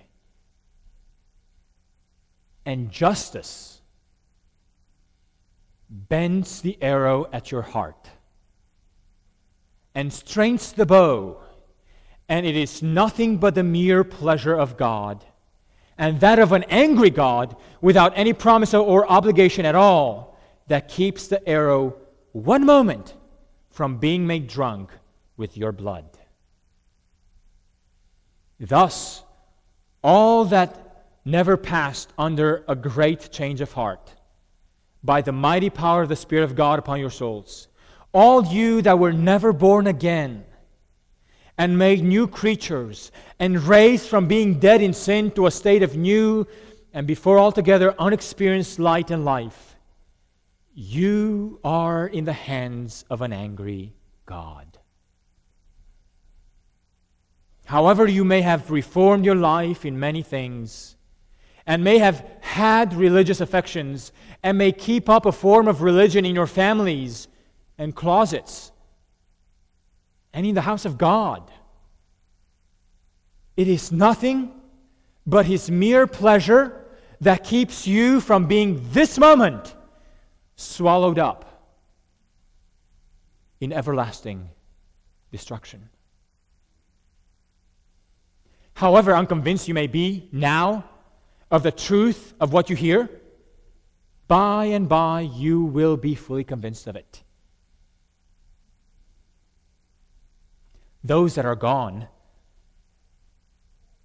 [2.66, 3.82] and justice
[5.90, 8.10] bends the arrow at your heart
[9.94, 11.42] and strains the bow,
[12.30, 15.26] and it is nothing but the mere pleasure of God,
[15.98, 20.37] and that of an angry God without any promise or obligation at all,
[20.68, 21.96] that keeps the arrow
[22.32, 23.16] one moment
[23.72, 24.92] from being made drunk
[25.38, 26.06] with your blood.
[28.60, 29.24] Thus,
[30.04, 34.14] all that never passed under a great change of heart
[35.04, 37.68] by the mighty power of the Spirit of God upon your souls.
[38.14, 40.46] All you that were never born again
[41.58, 45.98] and made new creatures and raised from being dead in sin to a state of
[45.98, 46.48] new
[46.94, 49.67] and before altogether unexperienced light and life,
[50.80, 53.96] you are in the hands of an angry
[54.28, 54.78] God.
[57.66, 60.96] However, you may have reformed your life in many things
[61.66, 64.12] and may have had religious affections
[64.44, 67.28] and may keep up a form of religion in your families
[67.80, 68.72] and closets
[70.32, 71.50] and in the house of God.
[73.56, 74.54] It is nothing
[75.26, 76.86] but His mere pleasure
[77.20, 79.74] that keeps you from being this moment
[80.58, 81.46] swallowed up
[83.62, 84.50] in everlasting
[85.32, 85.90] destruction.
[88.74, 90.84] However unconvinced you may be now
[91.50, 93.10] of the truth of what you hear,
[94.28, 97.24] by and by you will be fully convinced of it.
[101.04, 102.08] Those that are gone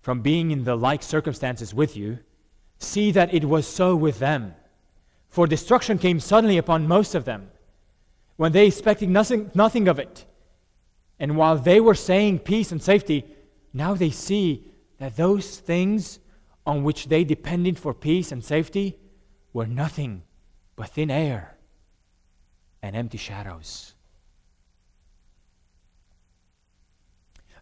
[0.00, 2.18] from being in the like circumstances with you
[2.78, 4.55] see that it was so with them.
[5.33, 7.49] For destruction came suddenly upon most of them
[8.37, 10.26] when they expected nothing, nothing of it.
[11.18, 13.24] And while they were saying peace and safety,
[13.72, 14.66] now they see
[14.99, 16.18] that those things
[16.66, 18.99] on which they depended for peace and safety
[19.55, 20.22] were nothing
[20.76, 21.57] but thin air
[22.83, 23.95] and empty shadows.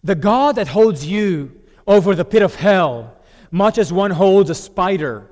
[0.03, 3.16] The God that holds you over the pit of hell,
[3.53, 5.30] much as one holds a spider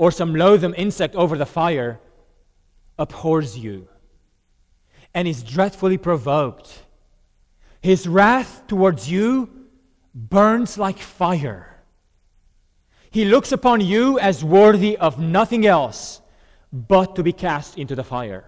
[0.00, 2.00] or some loathsome insect over the fire,
[2.98, 3.88] abhors you
[5.14, 6.82] and is dreadfully provoked.
[7.82, 9.48] His wrath towards you
[10.14, 11.70] burns like fire
[13.10, 16.20] he looks upon you as worthy of nothing else
[16.72, 18.44] but to be cast into the fire.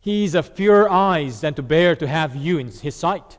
[0.00, 3.38] He is of purer eyes than to bear to have you in his sight.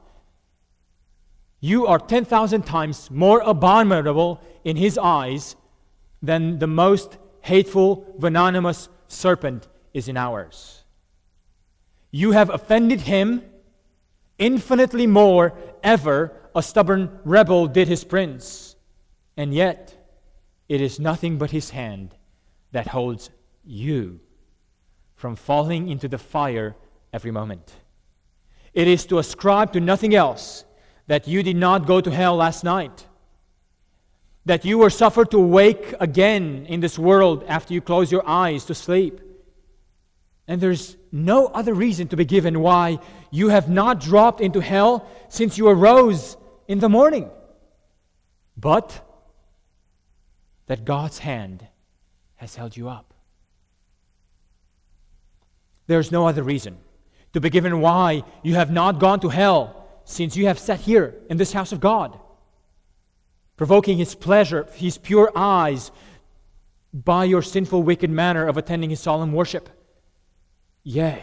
[1.59, 5.57] You are 10,000 times more abominable in his eyes
[6.21, 10.83] than the most hateful, venomous serpent is in ours.
[12.11, 13.43] You have offended him
[14.37, 15.53] infinitely more
[15.83, 18.75] ever a stubborn rebel did his prince.
[19.37, 19.99] And yet,
[20.69, 22.15] it is nothing but His hand
[22.71, 23.31] that holds
[23.65, 24.19] you
[25.15, 26.75] from falling into the fire
[27.11, 27.73] every moment.
[28.73, 30.63] It is to ascribe to nothing else
[31.07, 33.07] that you did not go to hell last night,
[34.45, 38.65] that you were suffered to wake again in this world after you close your eyes
[38.65, 39.21] to sleep.
[40.47, 45.07] And there's no other reason to be given why you have not dropped into hell
[45.27, 46.37] since you arose
[46.67, 47.29] in the morning.
[48.57, 49.05] But
[50.65, 51.67] that God's hand
[52.35, 53.13] has held you up.
[55.87, 56.77] There's no other reason
[57.33, 61.15] to be given why you have not gone to hell since you have sat here
[61.29, 62.19] in this house of God,
[63.59, 65.91] provoking His pleasure, His pure eyes,
[66.93, 69.67] by your sinful, wicked manner of attending His solemn worship.
[70.81, 71.21] Yea,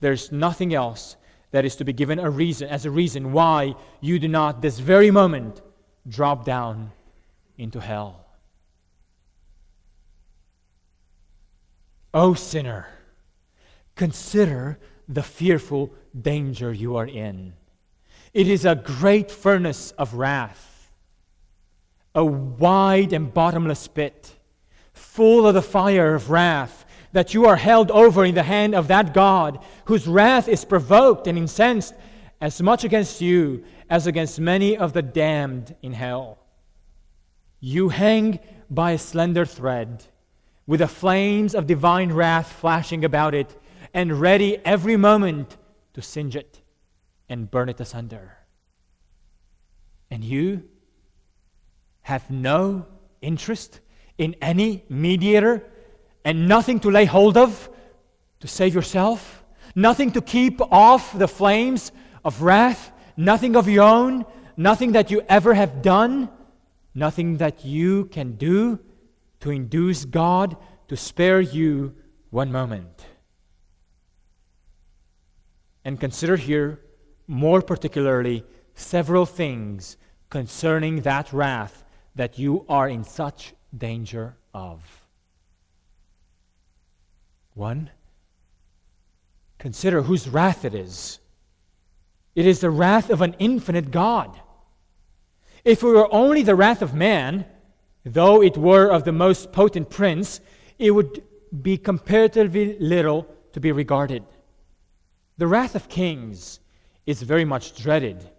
[0.00, 1.14] there's nothing else
[1.50, 4.78] that is to be given a reason as a reason why you do not this
[4.78, 5.60] very moment
[6.08, 6.90] drop down
[7.58, 8.24] into hell.
[12.14, 12.86] O sinner,
[13.94, 17.52] consider the fearful danger you are in.
[18.32, 20.75] It is a great furnace of wrath,
[22.16, 24.34] a wide and bottomless pit,
[24.92, 28.88] full of the fire of wrath, that you are held over in the hand of
[28.88, 31.94] that God whose wrath is provoked and incensed
[32.40, 36.38] as much against you as against many of the damned in hell.
[37.60, 40.04] You hang by a slender thread
[40.66, 43.56] with the flames of divine wrath flashing about it,
[43.94, 45.56] and ready every moment
[45.94, 46.60] to singe it
[47.28, 48.36] and burn it asunder.
[50.10, 50.64] And you
[52.06, 52.86] have no
[53.20, 53.80] interest
[54.16, 55.60] in any mediator
[56.24, 57.68] and nothing to lay hold of
[58.38, 59.44] to save yourself,
[59.74, 61.90] nothing to keep off the flames
[62.24, 64.24] of wrath, nothing of your own,
[64.56, 66.28] nothing that you ever have done,
[66.94, 68.78] nothing that you can do
[69.40, 71.92] to induce God to spare you
[72.30, 73.04] one moment.
[75.84, 76.78] And consider here,
[77.26, 78.44] more particularly,
[78.76, 79.96] several things
[80.30, 81.82] concerning that wrath
[82.16, 84.80] that you are in such danger of.
[87.54, 87.90] One,
[89.58, 91.20] consider whose wrath it is.
[92.34, 94.40] It is the wrath of an infinite God.
[95.64, 97.46] If it were only the wrath of man,
[98.04, 100.40] though it were of the most potent prince,
[100.78, 101.22] it would
[101.62, 104.24] be comparatively little to be regarded.
[105.38, 106.60] The wrath of kings
[107.04, 108.30] is very much dreaded,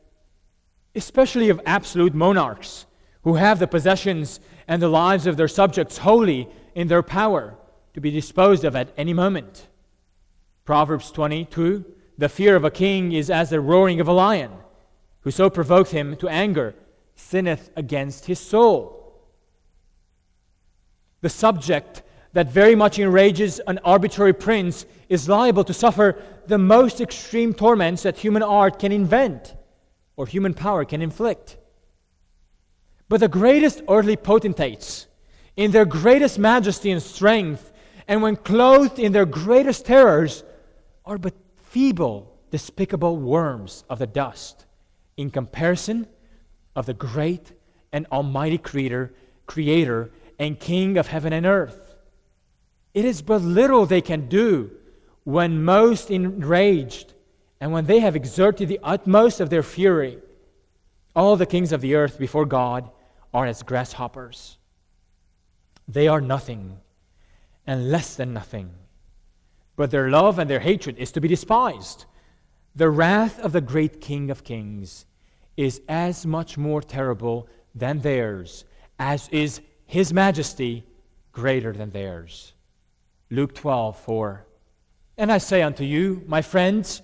[0.96, 2.88] especially of absolute monarchs
[3.28, 7.58] who have the possessions and the lives of their subjects wholly in their power
[7.94, 9.68] to be disposed of at any moment.
[10.64, 11.84] Proverbs 22
[12.18, 14.52] The fear of a king is as the roaring of a lion.
[15.24, 16.74] Whoso provokes him to anger
[17.16, 19.20] sinneth against his soul.
[21.20, 27.02] The subject that very much enrages an arbitrary prince is liable to suffer the most
[27.02, 29.54] extreme torments that human art can invent
[30.16, 31.58] or human power can inflict.
[33.10, 35.08] But the greatest earthly potentates,
[35.56, 37.72] in their greatest majesty and strength,
[38.08, 40.44] and when clothed in their greatest terrors,
[41.06, 44.66] are but feeble, despicable worms of the dust
[45.16, 46.08] in comparison
[46.76, 47.52] of the great
[47.92, 49.14] and almighty creator,
[49.46, 51.96] creator and king of heaven and earth.
[52.94, 54.72] It is but little they can do
[55.24, 57.14] when most enraged
[57.60, 60.20] and when they have exerted the utmost of their fury.
[61.16, 62.90] All the kings of the earth before God
[63.38, 64.58] are as grasshoppers.
[65.88, 66.80] They are nothing
[67.68, 68.72] and less than nothing.
[69.76, 72.06] But their love and their hatred is to be despised.
[72.76, 75.06] The wrath of the great King of kings
[75.56, 78.66] is as much more terrible than theirs
[78.98, 80.84] as is his majesty
[81.32, 82.54] greater than theirs.
[83.30, 84.48] Luke 12, 4.
[85.16, 87.04] And I say unto you, my friends,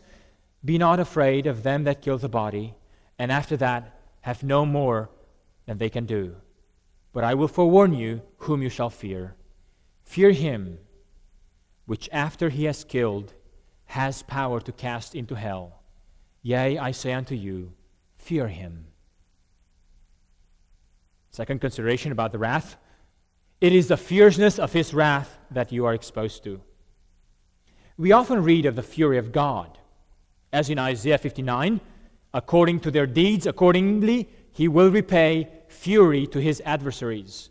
[0.66, 2.74] be not afraid of them that kill the body,
[3.20, 5.12] and after that have no more
[5.66, 6.36] than they can do.
[7.12, 9.36] But I will forewarn you whom you shall fear.
[10.04, 10.80] Fear him
[11.86, 13.34] which after he has killed
[13.86, 15.84] has power to cast into hell.
[16.42, 17.74] Yea, I say unto you,
[18.18, 18.88] fear him.
[21.30, 22.78] Second consideration about the wrath
[23.62, 26.60] it is the fierceness of his wrath that you are exposed to.
[27.98, 29.78] We often read of the fury of God,
[30.52, 31.80] as in Isaiah 59
[32.34, 37.50] according to their deeds, accordingly, he will repay fury to his adversaries.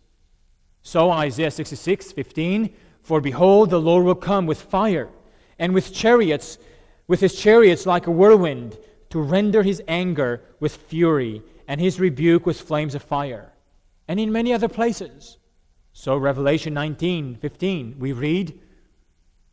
[0.83, 5.11] So Isaiah 66 15, for behold, the Lord will come with fire
[5.59, 6.59] and with chariots,
[7.07, 8.79] with his chariots like a whirlwind,
[9.11, 13.53] to render his anger with fury and his rebuke with flames of fire.
[14.09, 15.39] And in many other places.
[15.93, 18.59] So, Revelation 19 15, we read,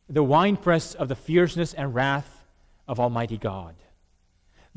[0.07, 2.45] The winepress of the fierceness and wrath
[2.87, 3.75] of Almighty God.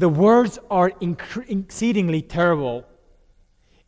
[0.03, 2.84] The words are inc- exceedingly terrible.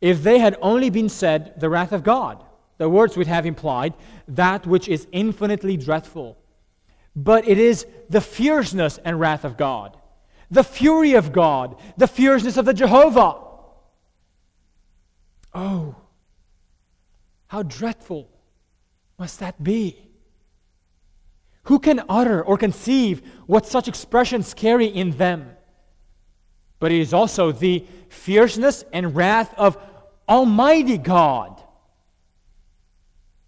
[0.00, 2.44] If they had only been said, the wrath of God,
[2.78, 3.94] the words would have implied
[4.28, 6.38] that which is infinitely dreadful.
[7.16, 9.96] But it is the fierceness and wrath of God,
[10.52, 13.34] the fury of God, the fierceness of the Jehovah.
[15.52, 15.96] Oh,
[17.48, 18.30] how dreadful
[19.18, 20.12] must that be?
[21.64, 25.50] Who can utter or conceive what such expressions carry in them?
[26.78, 29.78] But it is also the fierceness and wrath of
[30.28, 31.62] Almighty God,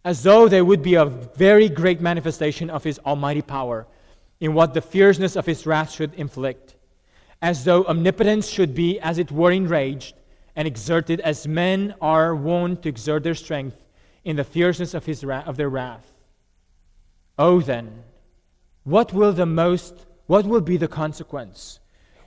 [0.04, 3.86] as though there would be a very great manifestation of His almighty power
[4.40, 6.76] in what the fierceness of His wrath should inflict,
[7.42, 10.14] as though omnipotence should be, as it were, enraged
[10.56, 13.84] and exerted as men are wont to exert their strength
[14.24, 16.12] in the fierceness of, his of their wrath.
[17.38, 18.02] Oh, then,
[18.82, 21.78] what will the most, what will be the consequence?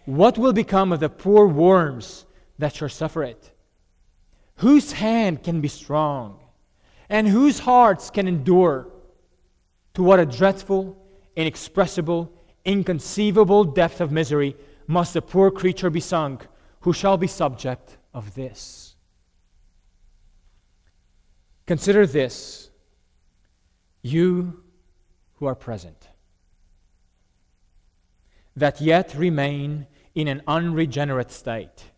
[0.09, 2.25] What will become of the poor worms
[2.57, 3.51] that shall suffer it?
[4.55, 6.39] Whose hand can be strong,
[7.09, 8.87] and whose hearts can endure?
[9.93, 10.97] To what a dreadful,
[11.35, 12.33] inexpressible,
[12.65, 14.55] inconceivable depth of misery
[14.87, 16.47] must the poor creature be sunk
[16.79, 18.95] who shall be subject of this.
[21.67, 22.71] Consider this,
[24.01, 24.63] you
[25.35, 26.09] who are present.
[28.59, 31.91] that yet remain in an unregenerate state.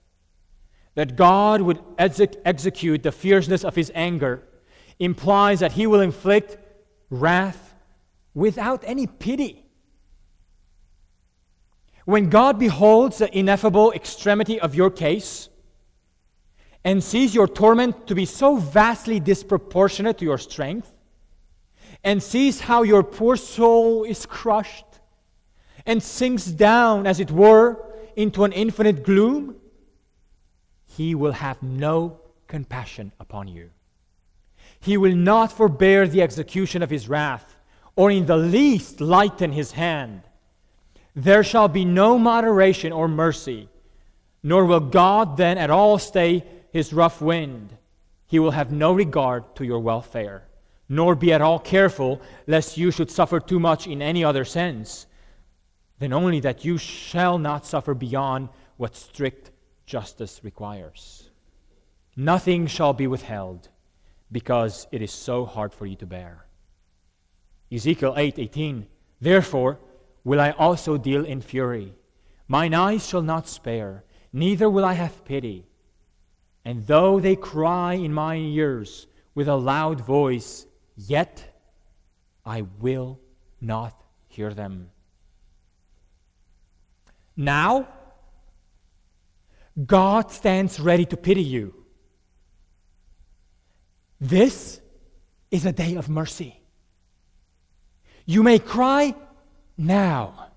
[0.96, 4.44] That God would execute the fierceness of his anger
[5.00, 6.58] implies that he will inflict
[7.10, 7.74] wrath
[8.34, 9.66] without any pity.
[12.06, 15.50] When God beholds the ineffable extremity of your case
[16.84, 20.94] and sees your torment to be so vastly disproportionate to your strength,
[22.04, 24.86] and sees how your poor soul is crushed
[25.86, 29.56] and sinks down, as it were, into an infinite gloom,
[30.86, 33.70] he will have no compassion upon you.
[34.80, 37.56] He will not forbear the execution of his wrath,
[37.96, 40.22] or in the least lighten his hand.
[41.16, 43.70] There shall be no moderation or mercy,
[44.44, 47.78] nor will God then at all stay his rough wind.
[48.28, 50.48] He will have no regard to your welfare,
[50.90, 55.06] nor be at all careful lest you should suffer too much in any other sense
[56.02, 59.52] then only that you shall not suffer beyond what strict
[59.86, 61.30] justice requires.
[62.16, 63.70] Nothing shall be withheld
[64.32, 66.48] because it is so hard for you to bear.
[67.72, 68.88] Ezekiel 8:18
[69.20, 69.78] Therefore
[70.24, 71.94] will I also deal in fury.
[72.48, 75.68] Mine eyes shall not spare, neither will I have pity.
[76.66, 81.62] And though they cry in my ears with a loud voice, yet
[82.44, 83.20] I will
[83.62, 84.90] not hear them.
[87.42, 87.88] Now,
[89.84, 91.74] God stands ready to pity you.
[94.20, 94.80] This
[95.50, 96.62] is a day of mercy.
[98.28, 99.16] You may cry
[99.76, 100.52] now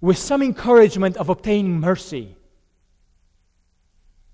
[0.00, 2.36] with some encouragement of obtaining mercy.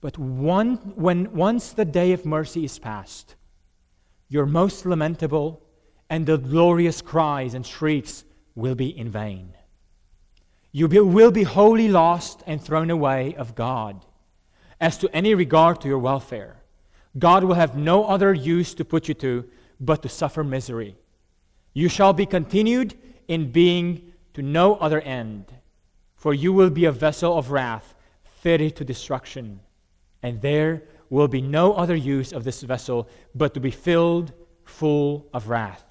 [0.03, 3.37] But one, when once the day of mercy is past,
[4.29, 5.63] your most lamentable
[6.11, 8.25] and the glorious cries and shrieks
[8.55, 9.55] will be in vain.
[10.73, 14.05] You will be wholly lost and thrown away of God
[14.81, 16.63] as to any regard to your welfare.
[17.19, 19.45] God will have no other use to put you to
[19.81, 20.97] but to suffer misery.
[21.73, 22.97] You shall be continued
[23.27, 25.53] in being to no other end,
[26.15, 27.95] for you will be a vessel of wrath
[28.41, 29.61] fitted to destruction.
[30.23, 34.33] And there will be no other use of this vessel but to be filled
[34.65, 35.85] full of wrath.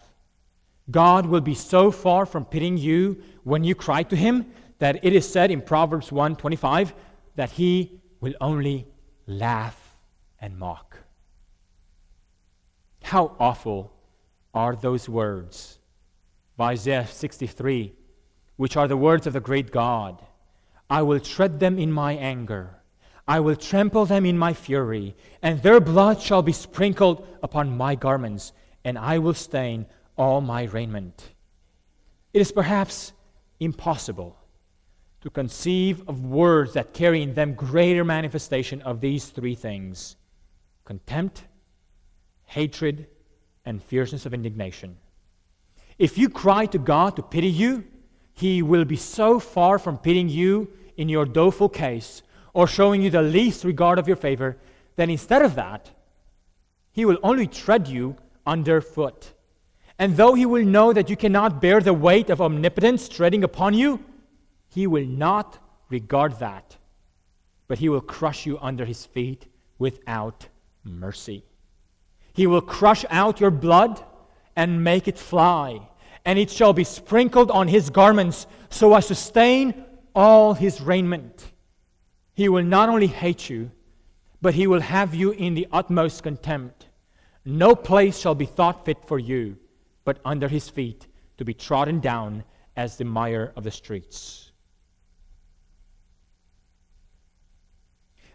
[0.89, 5.13] God will be so far from pitying you when you cry to Him that it
[5.13, 6.93] is said in Proverbs 1:25
[7.35, 8.87] that he will only
[9.27, 9.97] laugh
[10.41, 10.97] and mock.
[13.03, 13.93] How awful
[14.53, 15.79] are those words
[16.55, 17.93] of Isaiah 63,
[18.55, 20.21] which are the words of the great God.
[20.89, 22.81] I will tread them in my anger.
[23.27, 27.93] I will trample them in my fury, and their blood shall be sprinkled upon my
[27.93, 28.53] garments,
[28.83, 29.85] and I will stain
[30.17, 31.35] all my raiment.
[32.33, 33.13] It is perhaps
[33.59, 34.38] impossible
[35.21, 40.15] to conceive of words that carry in them greater manifestation of these three things
[40.85, 41.43] contempt,
[42.45, 43.07] hatred,
[43.65, 44.97] and fierceness of indignation.
[45.99, 47.85] If you cry to God to pity you,
[48.33, 53.09] He will be so far from pitying you in your doleful case or showing you
[53.09, 54.57] the least regard of your favor
[54.95, 55.91] that instead of that,
[56.91, 58.15] He will only tread you
[58.47, 59.33] underfoot.
[59.99, 63.73] And though He will know that you cannot bear the weight of omnipotence treading upon
[63.73, 64.03] you,
[64.69, 65.57] he will not
[65.89, 66.77] regard that,
[67.67, 69.47] but he will crush you under his feet
[69.77, 70.47] without
[70.83, 71.43] mercy.
[72.33, 74.03] He will crush out your blood
[74.55, 75.89] and make it fly,
[76.25, 81.51] and it shall be sprinkled on his garments so as to stain all his raiment.
[82.33, 83.71] He will not only hate you,
[84.41, 86.87] but he will have you in the utmost contempt.
[87.43, 89.57] No place shall be thought fit for you,
[90.05, 91.07] but under his feet
[91.37, 92.43] to be trodden down
[92.75, 94.48] as the mire of the streets.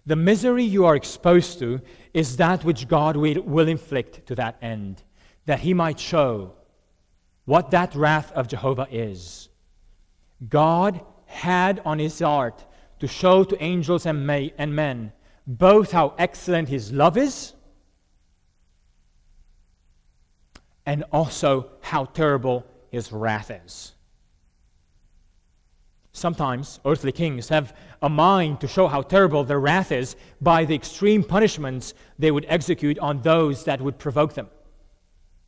[0.06, 1.80] The misery you are exposed to
[2.12, 5.02] is that which God will inflict to that end,
[5.46, 6.52] that he might show
[7.46, 9.48] what that wrath of Jehovah is.
[10.48, 12.64] God had on his heart
[13.00, 15.12] to show to angels and, men
[15.46, 17.52] both how excellent his love is
[20.86, 23.93] and also how terrible his wrath is.
[26.16, 30.74] Sometimes earthly kings have a mind to show how terrible their wrath is by the
[30.74, 34.48] extreme punishments they would execute on those that would provoke them.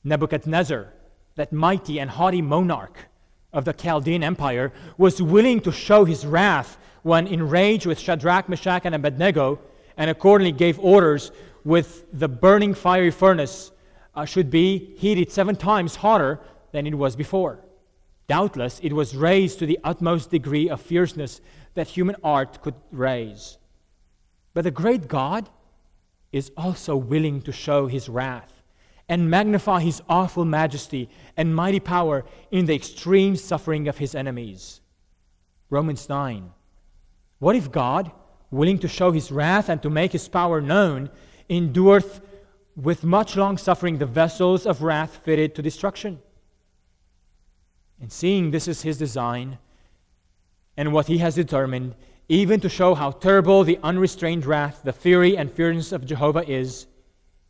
[0.02, 0.92] Nebuchadnezzar,
[1.36, 2.98] that mighty and haughty monarch
[3.52, 8.82] of the Chaldean Empire, was willing to show his wrath when enraged with Shadrach, Meshach,
[8.84, 9.60] and Abednego,
[9.96, 11.30] and accordingly gave orders
[11.64, 13.70] with the burning fiery furnace
[14.16, 16.40] uh, should be heated seven times hotter
[16.72, 17.60] than it was before.
[18.28, 21.40] Doubtless, it was raised to the utmost degree of fierceness
[21.74, 23.58] that human art could raise.
[24.54, 25.48] But the great God
[26.32, 28.62] is also willing to show his wrath
[29.08, 34.80] and magnify his awful majesty and mighty power in the extreme suffering of his enemies.
[35.70, 36.50] Romans 9.
[37.38, 38.10] What if God,
[38.50, 41.10] willing to show his wrath and to make his power known,
[41.48, 42.20] endureth
[42.74, 46.20] with much long suffering the vessels of wrath fitted to destruction?
[48.00, 49.58] And seeing this is his design
[50.76, 51.94] and what he has determined,
[52.28, 56.86] even to show how terrible the unrestrained wrath, the fury and fierceness of Jehovah is,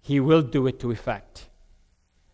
[0.01, 1.49] he will do it to effect.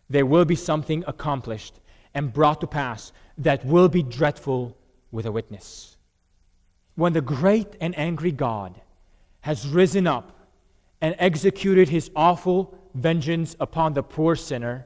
[0.09, 1.79] There will be something accomplished
[2.13, 4.77] and brought to pass that will be dreadful
[5.11, 5.97] with a witness.
[6.95, 8.79] When the great and angry God
[9.41, 10.47] has risen up
[11.01, 14.85] and executed his awful vengeance upon the poor sinner,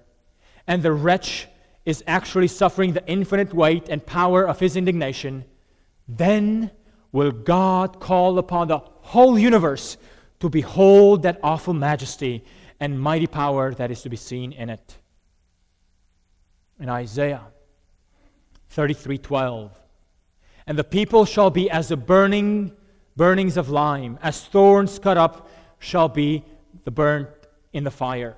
[0.66, 1.48] and the wretch
[1.88, 5.46] is actually suffering the infinite weight and power of his indignation,
[6.06, 6.70] then
[7.14, 9.96] will God call upon the whole universe
[10.42, 12.44] to behold that awful majesty
[12.78, 14.98] and mighty power that is to be seen in it.
[16.78, 17.46] In Isaiah
[18.70, 19.72] 33:12,
[20.68, 22.74] and the people shall be as the burning
[23.16, 26.44] burnings of lime, as thorns cut up shall be
[26.84, 27.30] the burnt
[27.72, 28.36] in the fire.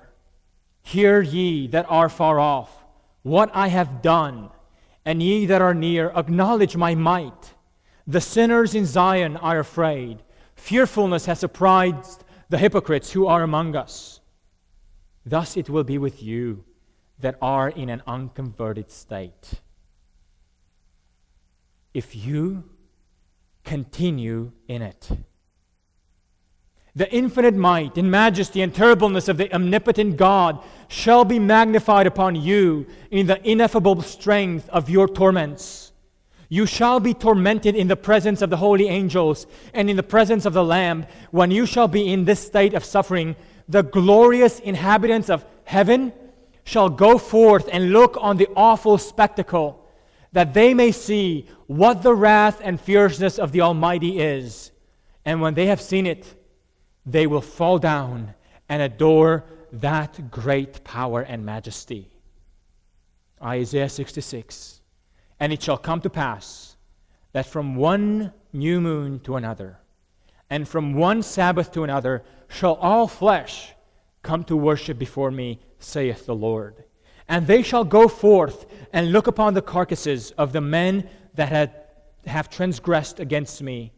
[0.82, 2.79] Hear ye that are far off
[3.22, 4.50] what I have done,
[5.04, 7.54] and ye that are near, acknowledge my might.
[8.06, 10.22] The sinners in Zion are afraid.
[10.56, 14.20] Fearfulness has surprised the hypocrites who are among us.
[15.24, 16.64] Thus it will be with you
[17.20, 19.60] that are in an unconverted state.
[21.92, 22.64] If you
[23.64, 25.10] continue in it.
[26.94, 32.34] The infinite might and majesty and terribleness of the omnipotent God shall be magnified upon
[32.34, 35.92] you in the ineffable strength of your torments.
[36.48, 40.44] You shall be tormented in the presence of the holy angels and in the presence
[40.44, 43.36] of the Lamb when you shall be in this state of suffering.
[43.68, 46.12] The glorious inhabitants of heaven
[46.64, 49.86] shall go forth and look on the awful spectacle,
[50.32, 54.72] that they may see what the wrath and fierceness of the Almighty is.
[55.24, 56.34] And when they have seen it,
[57.12, 58.34] they will fall down
[58.68, 62.10] and adore that great power and majesty.
[63.42, 64.80] Isaiah 66.
[65.38, 66.76] And it shall come to pass
[67.32, 69.78] that from one new moon to another,
[70.50, 73.72] and from one Sabbath to another, shall all flesh
[74.22, 76.84] come to worship before me, saith the Lord.
[77.28, 81.72] And they shall go forth and look upon the carcasses of the men that had,
[82.26, 83.92] have transgressed against me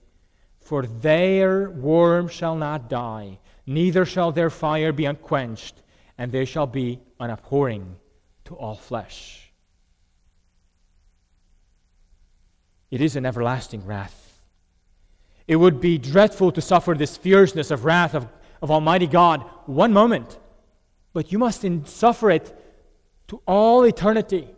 [0.62, 5.82] for their worm shall not die, neither shall their fire be unquenched,
[6.16, 7.96] and they shall be an abhorring
[8.44, 9.52] to all flesh.
[12.90, 14.40] It is an everlasting wrath.
[15.48, 18.28] It would be dreadful to suffer this fierceness of wrath of,
[18.60, 20.38] of Almighty God one moment,
[21.12, 22.56] but you must suffer it
[23.28, 24.48] to all eternity.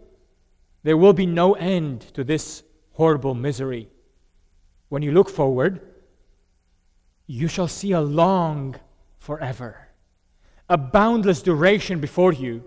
[0.82, 3.88] There will be no end to this horrible misery.
[4.88, 5.80] When you look forward,
[7.26, 8.76] you shall see a long
[9.18, 9.88] forever,
[10.68, 12.62] a boundless duration before you,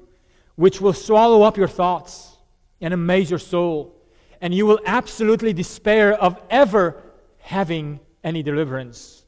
[0.56, 2.38] which will swallow up your thoughts
[2.82, 3.96] and amaze your soul,
[4.42, 7.02] and you will absolutely despair of ever
[7.40, 9.24] having any deliverance,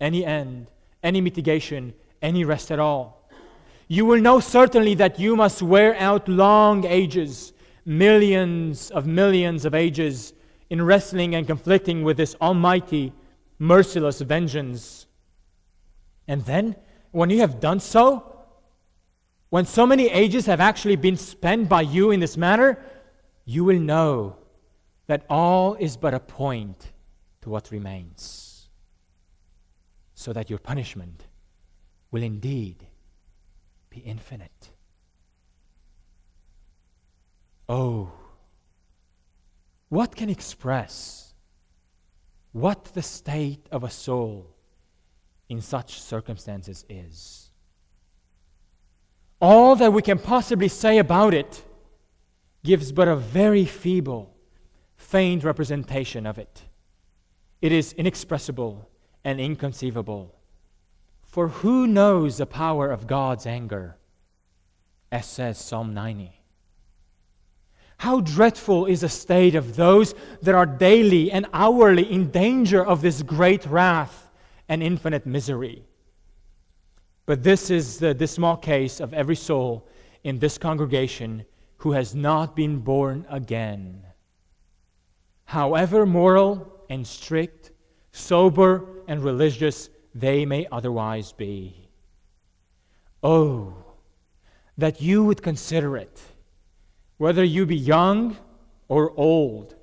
[0.00, 0.70] any end,
[1.02, 3.28] any mitigation, any rest at all.
[3.88, 7.52] You will know certainly that you must wear out long ages,
[7.84, 10.32] millions of millions of ages,
[10.68, 13.12] in wrestling and conflicting with this almighty
[13.60, 15.06] merciless vengeance.
[16.26, 16.74] And then,
[17.12, 18.26] when you have done so,
[19.50, 22.82] when so many ages have actually been spent by you in this manner,
[23.44, 24.36] you will know
[25.06, 26.92] that all is but a point
[27.42, 28.68] to what remains,
[30.14, 31.26] so that your punishment
[32.10, 32.86] will indeed
[33.90, 34.70] be infinite.
[37.68, 38.12] Oh,
[39.88, 41.29] what can express
[42.52, 44.46] what the state of a soul
[45.48, 47.50] in such circumstances is.
[49.40, 51.64] All that we can possibly say about it
[52.62, 54.34] gives but a very feeble,
[54.96, 56.62] faint representation of it.
[57.62, 58.88] It is inexpressible
[59.24, 60.34] and inconceivable.
[61.22, 63.96] For who knows the power of God's anger?
[65.12, 66.39] As says Psalm 90.
[68.00, 73.02] How dreadful is the state of those that are daily and hourly in danger of
[73.02, 74.30] this great wrath
[74.70, 75.84] and infinite misery.
[77.26, 79.86] But this is the dismal case of every soul
[80.24, 81.44] in this congregation
[81.76, 84.06] who has not been born again.
[85.44, 87.70] However moral and strict,
[88.12, 91.90] sober and religious they may otherwise be.
[93.22, 93.74] Oh,
[94.78, 96.18] that you would consider it,
[97.20, 98.34] whether you be young
[98.88, 99.74] or old.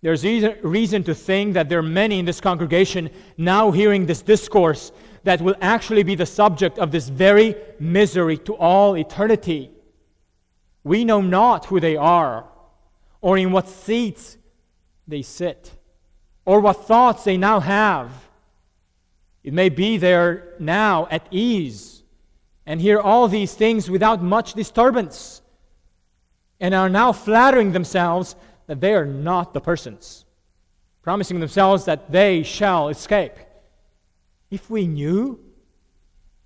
[0.00, 0.24] There's
[0.62, 4.90] reason to think that there are many in this congregation now hearing this discourse
[5.24, 9.72] that will actually be the subject of this very misery to all eternity.
[10.84, 12.46] We know not who they are,
[13.20, 14.38] or in what seats
[15.06, 15.70] they sit,
[16.46, 18.10] or what thoughts they now have.
[19.42, 22.02] It may be they're now at ease
[22.64, 25.42] and hear all these things without much disturbance,
[26.60, 28.36] and are now flattering themselves
[28.66, 30.24] that they are not the persons,
[31.02, 33.32] promising themselves that they shall escape.
[34.50, 35.40] If we knew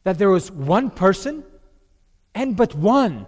[0.05, 1.45] that there was one person
[2.35, 3.27] and but one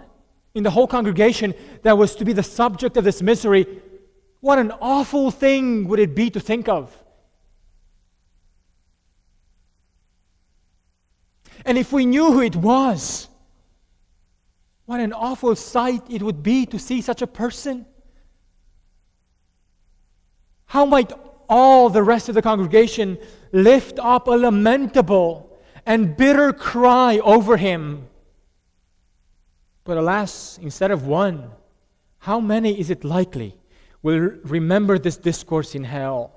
[0.55, 3.66] in the whole congregation that was to be the subject of this misery,
[4.41, 6.97] what an awful thing would it be to think of.
[11.64, 13.28] And if we knew who it was,
[14.91, 17.86] what an awful sight it would be to see such a person.
[20.66, 21.12] How might
[21.49, 23.16] all the rest of the congregation
[23.53, 28.09] lift up a lamentable and bitter cry over him?
[29.84, 31.53] But alas, instead of one,
[32.18, 33.57] how many is it likely
[34.03, 36.32] will remember this discourse in hell?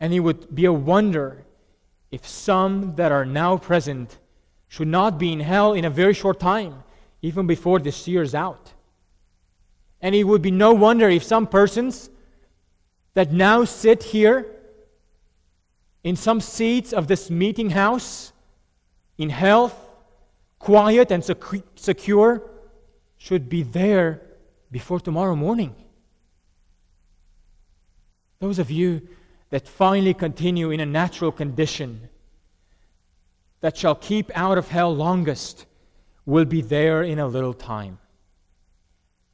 [0.00, 1.44] And it would be a wonder
[2.10, 4.18] if some that are now present
[4.66, 6.82] should not be in hell in a very short time,
[7.24, 8.74] even before this year is out.
[10.02, 12.10] And it would be no wonder if some persons
[13.14, 14.44] that now sit here
[16.02, 18.34] in some seats of this meeting house
[19.16, 19.74] in health,
[20.58, 22.42] quiet, and sec- secure
[23.16, 24.20] should be there
[24.70, 25.74] before tomorrow morning.
[28.38, 29.00] Those of you
[29.48, 32.10] that finally continue in a natural condition
[33.62, 35.64] that shall keep out of hell longest
[36.26, 37.98] will be there in a little time.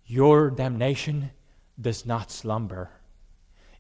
[0.07, 1.31] Your damnation
[1.81, 2.91] does not slumber.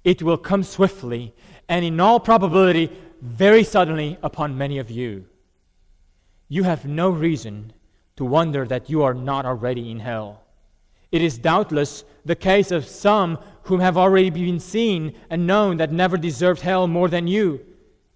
[0.04, 1.34] It will come swiftly,
[1.68, 2.90] and in all probability,
[3.20, 5.26] very suddenly upon many of you.
[6.48, 7.72] You have no reason
[8.16, 10.42] to wonder that you are not already in hell.
[11.12, 15.92] It is doubtless the case of some whom have already been seen and known that
[15.92, 17.61] never deserved hell more than you,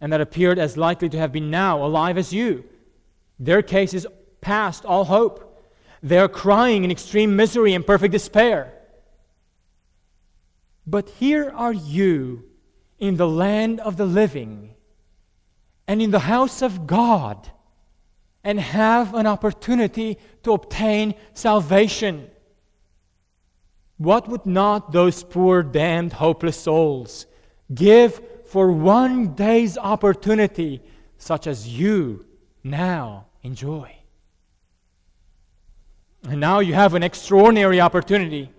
[0.00, 2.64] and that appeared as likely to have been now alive as you.
[3.38, 4.06] Their case is
[4.44, 5.36] past all hope.
[6.02, 8.72] They are crying in extreme misery and perfect despair.
[10.86, 12.44] But here are you
[12.98, 14.74] in the land of the living
[15.88, 17.50] and in the house of God
[18.44, 22.30] and have an opportunity to obtain salvation.
[23.96, 27.26] What would not those poor, damned, hopeless souls
[27.74, 30.82] give for one day's opportunity
[31.16, 32.26] such as you
[32.62, 34.03] now enjoy?
[36.28, 38.50] And now you have an extraordinary opportunity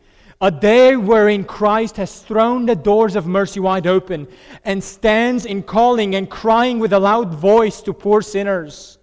[0.41, 4.27] a day wherein Christ has thrown the doors of mercy wide open
[4.65, 8.97] and stands in calling and crying with a loud voice to poor sinners.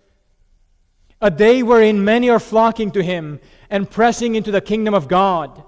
[1.21, 3.41] A day wherein many are flocking to him
[3.71, 5.65] and pressing into the kingdom of God.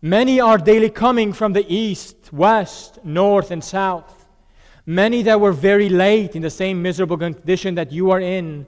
[0.00, 4.26] Many are daily coming from the east, west, north, and south.
[4.86, 8.66] Many that were very late in the same miserable condition that you are in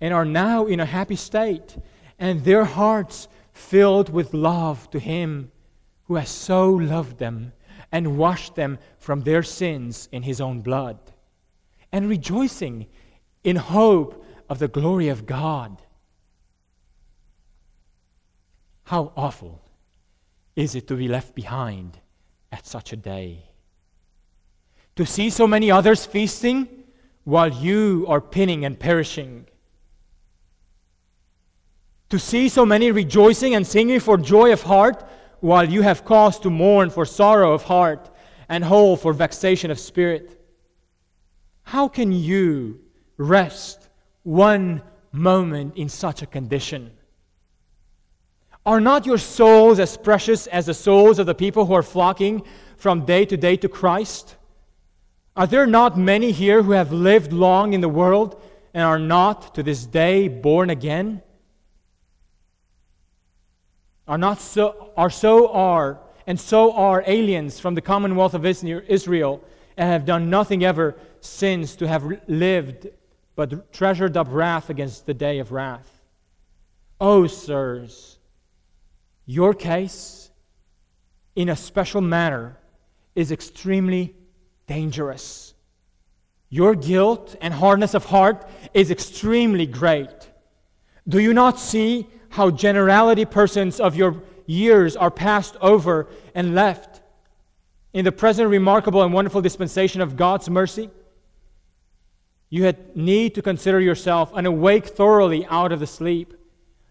[0.00, 1.76] and are now in a happy state,
[2.20, 5.50] and their hearts filled with love to Him
[6.04, 7.52] who has so loved them
[7.90, 10.98] and washed them from their sins in His own blood,
[11.90, 12.86] and rejoicing
[13.42, 15.80] in hope of the glory of God.
[18.84, 19.62] How awful
[20.54, 21.98] is it to be left behind
[22.52, 23.44] at such a day?
[24.96, 26.68] To see so many others feasting
[27.24, 29.46] while you are pinning and perishing
[32.10, 35.08] to see so many rejoicing and singing for joy of heart,
[35.40, 38.10] while you have cause to mourn for sorrow of heart
[38.48, 40.38] and howl for vexation of spirit.
[41.62, 42.80] How can you
[43.16, 43.88] rest
[44.22, 44.82] one
[45.12, 46.90] moment in such a condition?
[48.66, 52.42] Are not your souls as precious as the souls of the people who are flocking
[52.76, 54.36] from day to day to Christ?
[55.36, 58.40] Are there not many here who have lived long in the world
[58.74, 61.22] and are not to this day born again?
[64.10, 69.40] Are not so are so are and so are aliens from the commonwealth of Israel
[69.76, 72.88] and have done nothing ever since to have lived
[73.36, 76.02] but treasured up wrath against the day of wrath.
[77.00, 78.18] Oh, sirs,
[79.26, 80.32] Your case,
[81.36, 82.58] in a special manner,
[83.14, 84.16] is extremely
[84.66, 85.54] dangerous.
[86.48, 88.44] Your guilt and hardness of heart
[88.74, 90.30] is extremely great.
[91.08, 97.00] Do you not see how generality persons of your years are passed over and left
[97.92, 100.90] in the present remarkable and wonderful dispensation of God's mercy?
[102.48, 106.34] You had need to consider yourself and awake thoroughly out of the sleep.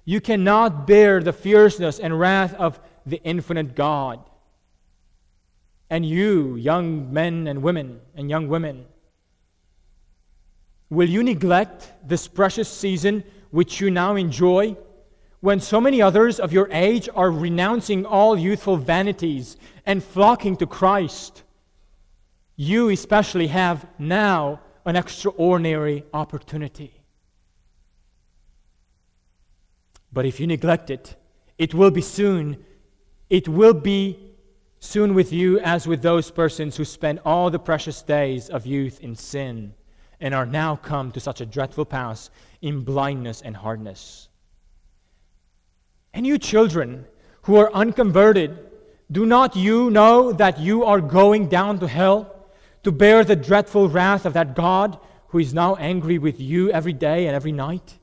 [0.05, 4.21] You cannot bear the fierceness and wrath of the infinite God.
[5.89, 8.85] And you, young men and women and young women,
[10.89, 14.77] will you neglect this precious season which you now enjoy
[15.41, 20.67] when so many others of your age are renouncing all youthful vanities and flocking to
[20.67, 21.43] Christ?
[22.55, 26.99] You especially have now an extraordinary opportunity.
[30.11, 31.15] But if you neglect it,
[31.57, 32.63] it will be soon.
[33.29, 34.29] It will be
[34.79, 38.99] soon with you as with those persons who spent all the precious days of youth
[39.01, 39.73] in sin
[40.19, 42.29] and are now come to such a dreadful pass
[42.61, 44.28] in blindness and hardness.
[46.13, 47.05] And you children
[47.43, 48.57] who are unconverted,
[49.11, 52.35] do not you know that you are going down to hell
[52.83, 56.93] to bear the dreadful wrath of that God who is now angry with you every
[56.93, 57.97] day and every night?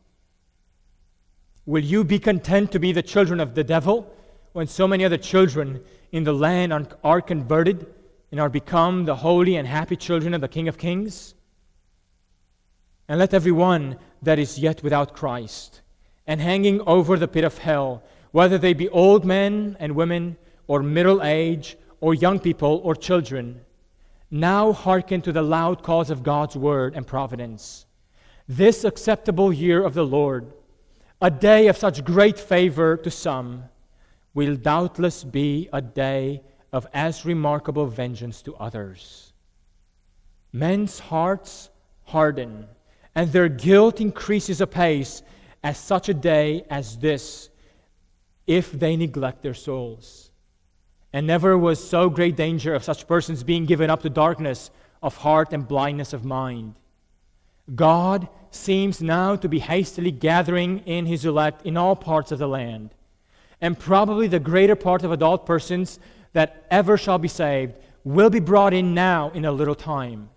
[1.64, 4.12] Will you be content to be the children of the devil
[4.52, 5.82] when so many other children
[6.12, 7.86] in the land are converted
[8.30, 11.34] and are become the holy and happy children of the King of Kings?
[13.08, 15.82] And let every one that is yet without Christ
[16.26, 18.02] and hanging over the pit of hell,
[18.32, 23.60] whether they be old men and women, or middle age, or young people, or children,
[24.30, 27.86] now hearken to the loud calls of God's word and providence.
[28.48, 30.52] This acceptable year of the Lord,
[31.20, 33.64] a day of such great favor to some,
[34.34, 39.32] will doubtless be a day of as remarkable vengeance to others.
[40.52, 41.70] Men's hearts
[42.04, 42.66] harden,
[43.14, 45.22] and their guilt increases apace
[45.66, 47.48] as such a day as this
[48.46, 50.30] if they neglect their souls.
[51.12, 54.70] And never was so great danger of such persons being given up to darkness
[55.02, 56.76] of heart and blindness of mind.
[57.74, 62.46] God seems now to be hastily gathering in his elect in all parts of the
[62.46, 62.90] land.
[63.60, 65.98] And probably the greater part of adult persons
[66.32, 70.28] that ever shall be saved will be brought in now in a little time.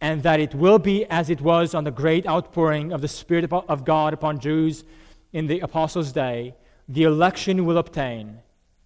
[0.00, 3.52] And that it will be as it was on the great outpouring of the Spirit
[3.52, 4.84] of God upon Jews
[5.32, 6.54] in the apostles' day.
[6.88, 8.38] The election will obtain,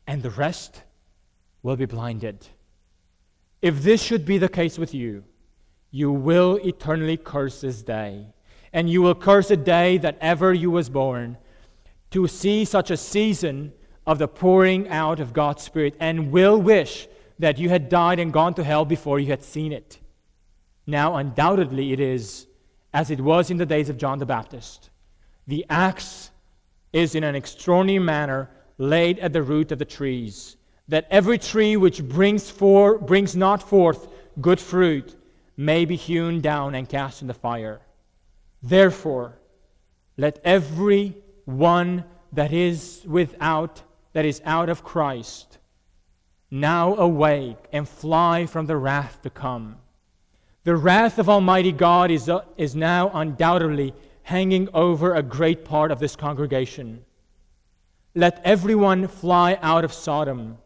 [0.06, 0.82] and the rest
[1.62, 2.48] will be blinded.
[3.62, 5.24] If this should be the case with you,
[5.90, 8.26] you will eternally curse this day,
[8.72, 11.38] and you will curse the day that ever you was born,
[12.10, 13.72] to see such a season
[14.06, 17.08] of the pouring out of God's Spirit, and will wish
[17.38, 19.98] that you had died and gone to hell before you had seen it.
[20.86, 22.46] Now, undoubtedly, it is
[22.92, 24.90] as it was in the days of John the Baptist.
[25.46, 26.30] The axe
[26.92, 30.56] is in an extraordinary manner laid at the root of the trees
[30.88, 34.08] that every tree which brings, for, brings not forth
[34.40, 35.16] good fruit
[35.56, 37.80] may be hewn down and cast in the fire.
[38.62, 39.38] Therefore,
[40.16, 43.82] let every one that is without,
[44.12, 45.58] that is out of Christ,
[46.50, 49.76] now awake and fly from the wrath to come.
[50.64, 55.90] The wrath of Almighty God is, uh, is now undoubtedly hanging over a great part
[55.90, 57.04] of this congregation.
[58.14, 60.58] Let everyone fly out of Sodom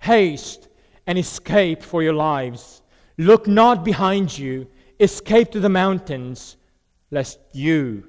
[0.00, 0.68] Haste
[1.06, 2.82] and escape for your lives.
[3.16, 4.68] Look not behind you,
[5.00, 6.56] escape to the mountains,
[7.10, 8.06] lest you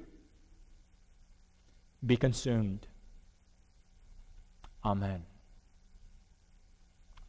[2.04, 2.86] be consumed.
[4.84, 5.24] Amen.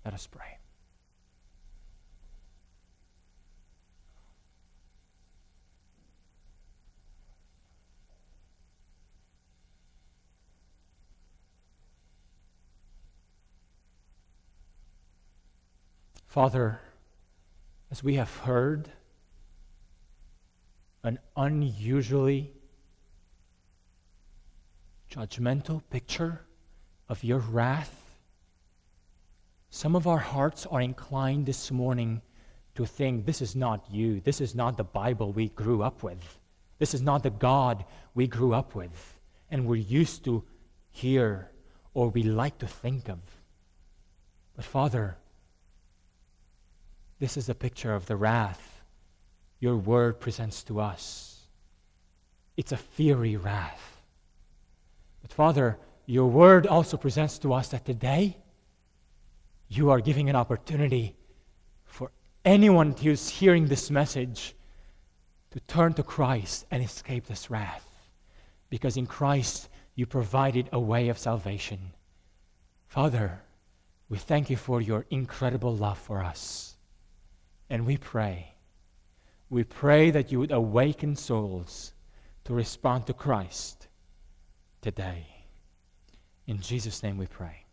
[0.03, 0.60] Let us pray.
[16.31, 16.79] Father,
[17.91, 18.87] as we have heard
[21.03, 22.53] an unusually
[25.11, 26.39] judgmental picture
[27.09, 28.15] of your wrath,
[29.71, 32.21] some of our hearts are inclined this morning
[32.75, 34.21] to think this is not you.
[34.21, 36.39] This is not the Bible we grew up with.
[36.79, 37.83] This is not the God
[38.15, 39.19] we grew up with
[39.49, 40.45] and we're used to
[40.91, 41.51] hear
[41.93, 43.19] or we like to think of.
[44.55, 45.17] But Father,
[47.21, 48.81] this is a picture of the wrath
[49.59, 51.45] your word presents to us.
[52.57, 54.01] It's a fiery wrath.
[55.21, 58.37] But Father, your word also presents to us that today
[59.69, 61.15] you are giving an opportunity
[61.85, 62.09] for
[62.43, 64.55] anyone who's hearing this message
[65.51, 67.87] to turn to Christ and escape this wrath.
[68.71, 71.93] Because in Christ you provided a way of salvation.
[72.87, 73.43] Father,
[74.09, 76.70] we thank you for your incredible love for us.
[77.71, 78.55] And we pray,
[79.49, 81.93] we pray that you would awaken souls
[82.43, 83.87] to respond to Christ
[84.81, 85.45] today.
[86.47, 87.63] In Jesus' name we pray.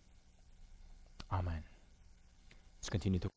[1.33, 1.65] Amen.
[2.79, 3.31] Let's continue to